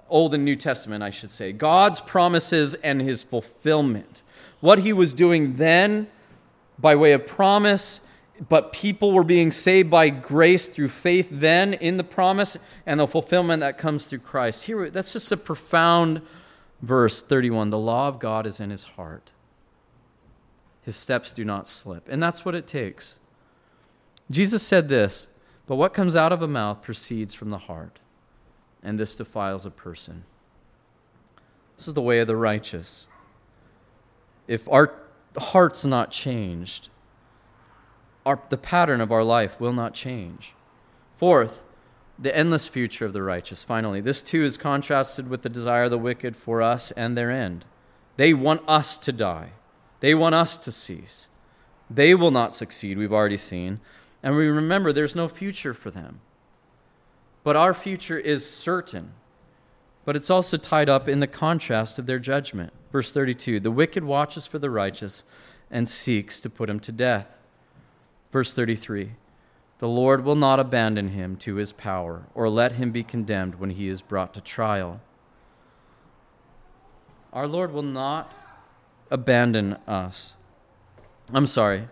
Old 0.08 0.32
and 0.32 0.42
New 0.42 0.56
Testament, 0.56 1.02
I 1.02 1.10
should 1.10 1.30
say. 1.30 1.52
God's 1.52 2.00
promises 2.00 2.72
and 2.76 3.02
his 3.02 3.22
fulfillment. 3.22 4.22
What 4.60 4.78
he 4.78 4.94
was 4.94 5.12
doing 5.12 5.56
then 5.56 6.06
by 6.78 6.94
way 6.94 7.12
of 7.12 7.26
promise, 7.26 8.00
but 8.46 8.72
people 8.72 9.12
were 9.12 9.24
being 9.24 9.50
saved 9.50 9.90
by 9.90 10.10
grace 10.10 10.68
through 10.68 10.88
faith 10.88 11.28
then 11.30 11.74
in 11.74 11.96
the 11.96 12.04
promise 12.04 12.56
and 12.86 13.00
the 13.00 13.06
fulfillment 13.06 13.60
that 13.60 13.78
comes 13.78 14.06
through 14.06 14.20
Christ. 14.20 14.64
Here, 14.64 14.90
that's 14.90 15.12
just 15.12 15.32
a 15.32 15.36
profound 15.36 16.22
verse 16.80 17.20
31. 17.20 17.70
The 17.70 17.78
law 17.78 18.08
of 18.08 18.18
God 18.18 18.46
is 18.46 18.60
in 18.60 18.70
his 18.70 18.84
heart, 18.84 19.32
his 20.82 20.96
steps 20.96 21.32
do 21.32 21.44
not 21.44 21.66
slip. 21.66 22.08
And 22.08 22.22
that's 22.22 22.44
what 22.44 22.54
it 22.54 22.66
takes. 22.66 23.18
Jesus 24.30 24.62
said 24.62 24.88
this, 24.88 25.28
but 25.66 25.76
what 25.76 25.94
comes 25.94 26.14
out 26.14 26.32
of 26.32 26.42
a 26.42 26.48
mouth 26.48 26.82
proceeds 26.82 27.34
from 27.34 27.50
the 27.50 27.58
heart 27.58 27.98
and 28.82 28.98
this 28.98 29.16
defiles 29.16 29.66
a 29.66 29.70
person. 29.70 30.24
This 31.76 31.88
is 31.88 31.94
the 31.94 32.02
way 32.02 32.20
of 32.20 32.26
the 32.26 32.36
righteous. 32.36 33.06
If 34.46 34.68
our 34.68 34.94
heart's 35.36 35.84
not 35.84 36.10
changed, 36.10 36.88
our, 38.28 38.42
the 38.50 38.58
pattern 38.58 39.00
of 39.00 39.10
our 39.10 39.24
life 39.24 39.58
will 39.58 39.72
not 39.72 39.94
change. 39.94 40.54
Fourth, 41.16 41.64
the 42.18 42.36
endless 42.36 42.68
future 42.68 43.06
of 43.06 43.14
the 43.14 43.22
righteous. 43.22 43.64
Finally, 43.64 44.02
this 44.02 44.22
too 44.22 44.42
is 44.44 44.58
contrasted 44.58 45.28
with 45.28 45.40
the 45.40 45.48
desire 45.48 45.84
of 45.84 45.90
the 45.90 45.98
wicked 45.98 46.36
for 46.36 46.60
us 46.60 46.90
and 46.90 47.16
their 47.16 47.30
end. 47.30 47.64
They 48.18 48.34
want 48.34 48.60
us 48.68 48.98
to 48.98 49.12
die, 49.12 49.52
they 50.00 50.14
want 50.14 50.34
us 50.34 50.58
to 50.58 50.70
cease. 50.70 51.28
They 51.90 52.14
will 52.14 52.30
not 52.30 52.52
succeed, 52.52 52.98
we've 52.98 53.14
already 53.14 53.38
seen. 53.38 53.80
And 54.22 54.36
we 54.36 54.48
remember 54.48 54.92
there's 54.92 55.16
no 55.16 55.26
future 55.26 55.72
for 55.72 55.90
them. 55.90 56.20
But 57.44 57.56
our 57.56 57.72
future 57.72 58.18
is 58.18 58.48
certain. 58.48 59.12
But 60.04 60.16
it's 60.16 60.28
also 60.28 60.58
tied 60.58 60.90
up 60.90 61.08
in 61.08 61.20
the 61.20 61.26
contrast 61.26 61.98
of 61.98 62.04
their 62.04 62.18
judgment. 62.18 62.74
Verse 62.92 63.10
32 63.10 63.60
The 63.60 63.70
wicked 63.70 64.04
watches 64.04 64.46
for 64.46 64.58
the 64.58 64.68
righteous 64.68 65.24
and 65.70 65.88
seeks 65.88 66.42
to 66.42 66.50
put 66.50 66.68
him 66.68 66.80
to 66.80 66.92
death. 66.92 67.37
Verse 68.30 68.52
33 68.54 69.12
The 69.78 69.88
Lord 69.88 70.24
will 70.24 70.34
not 70.34 70.60
abandon 70.60 71.08
him 71.08 71.36
to 71.38 71.56
his 71.56 71.72
power 71.72 72.24
or 72.34 72.48
let 72.48 72.72
him 72.72 72.92
be 72.92 73.02
condemned 73.02 73.56
when 73.56 73.70
he 73.70 73.88
is 73.88 74.02
brought 74.02 74.34
to 74.34 74.40
trial. 74.40 75.00
Our 77.32 77.46
Lord 77.46 77.72
will 77.72 77.82
not 77.82 78.32
abandon 79.10 79.74
us. 79.86 80.36
I'm 81.32 81.46
sorry. 81.46 81.88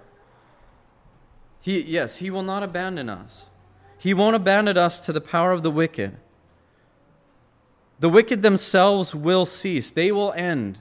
He, 1.60 1.80
yes, 1.82 2.18
he 2.18 2.30
will 2.30 2.42
not 2.42 2.62
abandon 2.62 3.08
us. 3.08 3.46
He 3.98 4.14
won't 4.14 4.36
abandon 4.36 4.76
us 4.78 5.00
to 5.00 5.12
the 5.12 5.20
power 5.20 5.52
of 5.52 5.62
the 5.62 5.70
wicked. 5.70 6.16
The 7.98 8.08
wicked 8.08 8.42
themselves 8.42 9.14
will 9.14 9.46
cease, 9.46 9.90
they 9.90 10.12
will 10.12 10.32
end. 10.34 10.78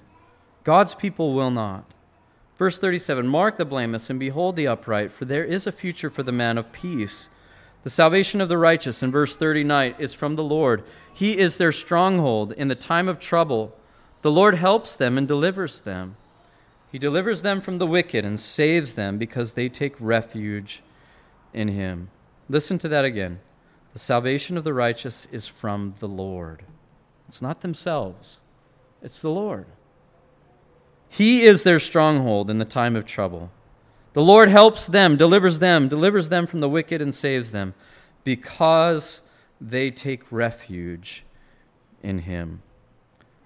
God's 0.64 0.94
people 0.94 1.34
will 1.34 1.52
not. 1.52 1.95
Verse 2.58 2.80
37 2.80 3.28
Mark 3.28 3.58
the 3.58 3.66
blameless 3.66 4.10
and 4.10 4.20
behold 4.20 4.56
the 4.56 4.68
upright, 4.68 5.12
for 5.12 5.26
there 5.26 5.44
is 5.44 5.68
a 5.68 5.72
future 5.72 6.10
for 6.10 6.24
the 6.24 6.32
man 6.32 6.58
of 6.58 6.72
peace. 6.72 7.30
The 7.84 7.90
salvation 7.90 8.42
of 8.42 8.50
the 8.50 8.58
righteous 8.58 9.04
in 9.04 9.12
verse 9.12 9.36
39 9.36 9.96
is 10.00 10.14
from 10.14 10.36
the 10.36 10.44
Lord. 10.44 10.84
He 11.14 11.38
is 11.38 11.58
their 11.58 11.72
stronghold 11.72 12.52
in 12.54 12.68
the 12.68 12.76
time 12.76 13.08
of 13.08 13.20
trouble. 13.20 13.76
The 14.24 14.32
Lord 14.32 14.56
helps 14.56 14.96
them 14.96 15.18
and 15.20 15.28
delivers 15.28 15.82
them. 15.82 16.18
He 16.92 16.98
delivers 16.98 17.44
them 17.44 17.62
from 17.62 17.78
the 17.78 17.86
wicked 17.86 18.26
and 18.26 18.40
saves 18.40 18.94
them 18.94 19.18
because 19.18 19.54
they 19.54 19.70
take 19.70 19.96
refuge 20.00 20.82
in 21.54 21.68
him. 21.68 22.10
Listen 22.50 22.80
to 22.80 22.88
that 22.88 23.06
again. 23.06 23.40
The 23.94 24.00
salvation 24.00 24.58
of 24.58 24.64
the 24.64 24.74
righteous 24.74 25.28
is 25.32 25.48
from 25.48 25.96
the 26.00 26.08
Lord. 26.08 26.64
It's 27.28 27.42
not 27.42 27.62
themselves, 27.62 28.40
it's 29.02 29.22
the 29.22 29.30
Lord. 29.30 29.68
He 31.16 31.44
is 31.44 31.64
their 31.64 31.80
stronghold 31.80 32.50
in 32.50 32.58
the 32.58 32.66
time 32.66 32.98
of 32.98 33.06
trouble. 33.06 33.50
The 34.12 34.22
Lord 34.22 34.50
helps 34.50 34.86
them, 34.86 35.16
delivers 35.16 35.60
them, 35.60 35.88
delivers 35.88 36.28
them 36.28 36.46
from 36.46 36.60
the 36.60 36.68
wicked, 36.68 37.02
and 37.02 37.16
saves 37.16 37.52
them 37.52 37.74
because 38.26 39.22
they 39.62 39.92
take 39.92 40.30
refuge 40.30 41.24
in 42.04 42.20
Him. 42.20 42.64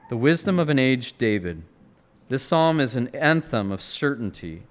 The 0.10 0.18
wisdom 0.18 0.58
of 0.58 0.70
an 0.70 0.80
aged 0.80 1.20
David. 1.20 1.62
This 2.28 2.42
psalm 2.42 2.80
is 2.80 2.96
an 2.96 3.10
anthem 3.10 3.72
of 3.72 3.84
certainty, 3.84 4.64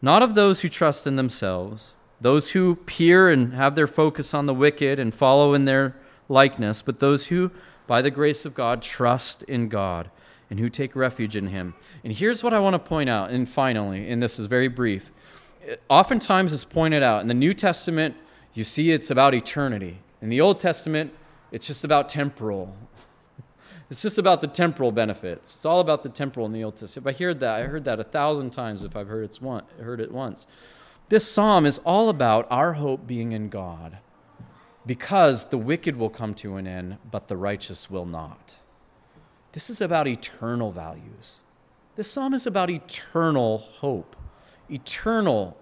not 0.00 0.22
of 0.22 0.34
those 0.34 0.62
who 0.62 0.70
trust 0.70 1.06
in 1.06 1.16
themselves 1.16 1.94
those 2.20 2.52
who 2.52 2.74
peer 2.74 3.28
and 3.28 3.54
have 3.54 3.74
their 3.74 3.86
focus 3.86 4.34
on 4.34 4.46
the 4.46 4.54
wicked 4.54 4.98
and 4.98 5.14
follow 5.14 5.54
in 5.54 5.66
their 5.66 5.94
likeness, 6.28 6.82
but 6.82 6.98
those 6.98 7.26
who, 7.26 7.50
by 7.86 8.02
the 8.02 8.10
grace 8.10 8.44
of 8.44 8.54
God, 8.54 8.82
trust 8.82 9.42
in 9.44 9.68
God 9.68 10.10
and 10.50 10.58
who 10.58 10.68
take 10.70 10.96
refuge 10.96 11.36
in 11.36 11.48
Him. 11.48 11.74
And 12.04 12.12
here's 12.12 12.42
what 12.42 12.54
I 12.54 12.58
want 12.58 12.74
to 12.74 12.78
point 12.78 13.10
out, 13.10 13.30
and 13.30 13.48
finally, 13.48 14.08
and 14.10 14.22
this 14.22 14.38
is 14.38 14.46
very 14.46 14.68
brief. 14.68 15.10
Oftentimes, 15.88 16.52
it's 16.52 16.64
pointed 16.64 17.02
out 17.02 17.20
in 17.20 17.26
the 17.26 17.34
New 17.34 17.54
Testament, 17.54 18.16
you 18.54 18.64
see 18.64 18.90
it's 18.90 19.10
about 19.10 19.34
eternity. 19.34 19.98
In 20.22 20.30
the 20.30 20.40
Old 20.40 20.58
Testament, 20.58 21.12
it's 21.52 21.66
just 21.66 21.84
about 21.84 22.08
temporal. 22.08 22.74
It's 23.90 24.02
just 24.02 24.18
about 24.18 24.42
the 24.42 24.48
temporal 24.48 24.92
benefits. 24.92 25.54
It's 25.54 25.64
all 25.64 25.80
about 25.80 26.02
the 26.02 26.10
temporal 26.10 26.44
in 26.44 26.52
the 26.52 26.62
Old 26.62 26.76
Testament. 26.76 27.08
I 27.08 27.24
heard 27.24 27.40
that. 27.40 27.62
I 27.62 27.62
heard 27.64 27.84
that 27.86 27.98
a 27.98 28.04
thousand 28.04 28.50
times 28.50 28.84
if 28.84 28.94
I've 28.94 29.08
heard, 29.08 29.34
one, 29.36 29.64
heard 29.80 30.02
it 30.02 30.12
once. 30.12 30.46
This 31.08 31.26
psalm 31.26 31.64
is 31.64 31.78
all 31.86 32.10
about 32.10 32.46
our 32.50 32.74
hope 32.74 33.06
being 33.06 33.32
in 33.32 33.48
God 33.48 33.96
because 34.84 35.46
the 35.46 35.56
wicked 35.56 35.96
will 35.96 36.10
come 36.10 36.34
to 36.34 36.56
an 36.56 36.66
end, 36.66 36.98
but 37.10 37.28
the 37.28 37.36
righteous 37.38 37.90
will 37.90 38.04
not. 38.04 38.58
This 39.52 39.70
is 39.70 39.80
about 39.80 40.06
eternal 40.06 40.72
values. 40.72 41.40
This 41.96 42.10
psalm 42.10 42.34
is 42.34 42.46
about 42.46 42.70
eternal 42.70 43.58
hope, 43.58 44.14
eternal, 44.70 45.56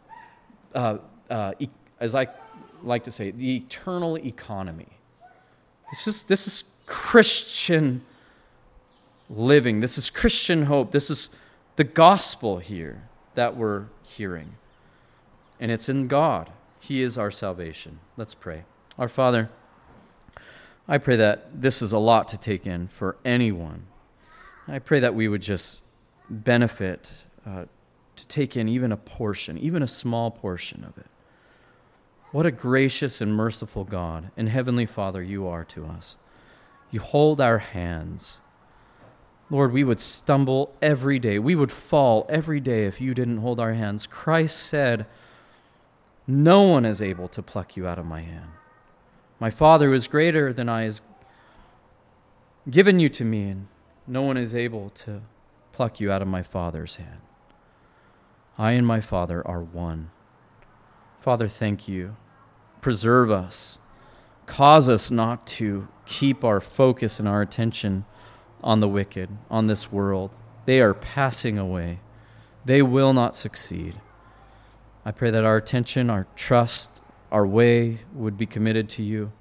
uh, 0.75 0.99
uh, 1.31 1.53
e- 1.59 1.69
as 1.99 2.15
I 2.15 2.29
like 2.83 3.05
to 3.05 3.11
say, 3.11 3.31
the 3.31 3.57
eternal 3.57 4.19
economy. 4.19 4.89
This 5.91 6.07
is, 6.07 6.25
this 6.25 6.47
is 6.47 6.65
Christian 6.87 8.03
living. 9.31 9.81
This 9.81 9.99
is 9.99 10.11
Christian 10.11 10.65
hope. 10.65 10.91
This 10.91 11.11
is 11.11 11.31
the 11.77 11.85
gospel 11.85 12.59
here 12.59 13.09
that 13.35 13.57
we're 13.57 13.87
hearing. 14.03 14.57
And 15.59 15.71
it's 15.71 15.89
in 15.89 16.07
God. 16.07 16.51
He 16.81 17.03
is 17.03 17.17
our 17.17 17.31
salvation. 17.31 18.01
Let's 18.17 18.35
pray. 18.35 18.65
Our 18.99 19.09
Father, 19.09 19.51
I 20.89 20.99
pray 20.99 21.17
that 21.17 21.61
this 21.61 21.83
is 21.83 21.93
a 21.93 21.99
lot 21.99 22.29
to 22.29 22.39
take 22.39 22.67
in 22.67 22.89
for 22.89 23.17
anyone. 23.25 23.87
I 24.69 24.79
pray 24.79 25.01
that 25.01 25.15
we 25.15 25.29
would 25.29 25.43
just 25.43 25.83
benefit 26.31 27.25
uh, 27.45 27.65
to 28.17 28.27
take 28.29 28.57
in 28.57 28.69
even 28.69 28.93
a 28.93 28.97
portion, 28.97 29.59
even 29.59 29.83
a 29.83 29.89
small 29.89 30.31
portion 30.31 30.85
of 30.85 30.97
it. 30.99 31.07
What 32.33 32.47
a 32.47 32.51
gracious 32.51 33.21
and 33.21 33.35
merciful 33.35 33.85
God 33.85 34.31
and 34.37 34.49
Heavenly 34.49 34.87
Father 34.87 35.23
you 35.23 35.47
are 35.47 35.65
to 35.65 35.87
us. 35.87 36.17
You 36.91 37.01
hold 37.01 37.41
our 37.41 37.59
hands. 37.59 38.39
Lord, 39.51 39.73
we 39.73 39.85
would 39.85 40.01
stumble 40.01 40.75
every 40.83 41.19
day. 41.19 41.39
We 41.39 41.55
would 41.55 41.73
fall 41.73 42.27
every 42.29 42.61
day 42.61 42.85
if 42.85 43.01
you 43.01 43.15
didn't 43.15 43.39
hold 43.39 43.61
our 43.61 43.75
hands. 43.75 44.07
Christ 44.07 44.59
said, 44.59 45.07
No 46.27 46.63
one 46.63 46.85
is 46.85 47.01
able 47.01 47.29
to 47.29 47.43
pluck 47.43 47.77
you 47.77 47.87
out 47.87 47.99
of 47.99 48.07
my 48.07 48.23
hand. 48.23 48.51
My 49.39 49.51
Father, 49.51 49.89
who 49.89 49.93
is 49.93 50.09
greater 50.09 50.53
than 50.53 50.69
I, 50.69 50.85
has 50.85 51.03
given 52.71 52.99
you 52.99 53.09
to 53.11 53.25
me, 53.25 53.51
and 53.51 53.69
no 54.07 54.23
one 54.23 54.37
is 54.37 54.55
able 54.55 54.91
to 54.91 55.23
pluck 55.73 56.01
you 56.01 56.11
out 56.11 56.23
of 56.23 56.29
my 56.29 56.43
Father's 56.43 56.97
hand. 56.97 57.21
I 58.57 58.73
and 58.73 58.87
my 58.87 59.01
Father 59.01 59.47
are 59.47 59.63
one. 59.63 60.11
Father, 61.21 61.49
thank 61.49 61.87
you. 61.87 62.17
Preserve 62.81 63.31
us. 63.31 63.79
Cause 64.47 64.89
us 64.89 65.11
not 65.11 65.47
to 65.49 65.89
keep 66.07 66.45
our 66.45 66.61
focus 66.61 67.19
and 67.19 67.29
our 67.29 67.43
attention 67.43 68.05
on 68.63 68.81
the 68.81 68.89
wicked, 68.89 69.29
on 69.51 69.67
this 69.67 69.93
world. 69.93 70.31
They 70.65 70.81
are 70.81 70.95
passing 70.95 71.59
away. 71.59 71.99
They 72.65 72.81
will 72.81 73.13
not 73.13 73.37
succeed. 73.37 74.01
I 75.05 75.13
pray 75.13 75.31
that 75.31 75.45
our 75.45 75.57
attention, 75.57 76.09
our 76.09 76.27
trust, 76.37 77.01
our 77.31 77.47
way 77.47 78.01
would 78.13 78.37
be 78.37 78.47
committed 78.47 78.89
to 78.91 79.03
you. 79.03 79.33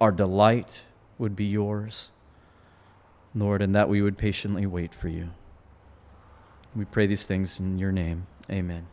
Our 0.00 0.12
delight 0.12 0.84
would 1.18 1.36
be 1.36 1.44
yours, 1.44 2.10
Lord, 3.34 3.62
and 3.62 3.74
that 3.74 3.88
we 3.88 4.02
would 4.02 4.16
patiently 4.16 4.66
wait 4.66 4.94
for 4.94 5.08
you. 5.08 5.30
We 6.74 6.84
pray 6.84 7.06
these 7.06 7.26
things 7.26 7.58
in 7.58 7.78
your 7.78 7.92
name. 7.92 8.26
Amen. 8.50 8.86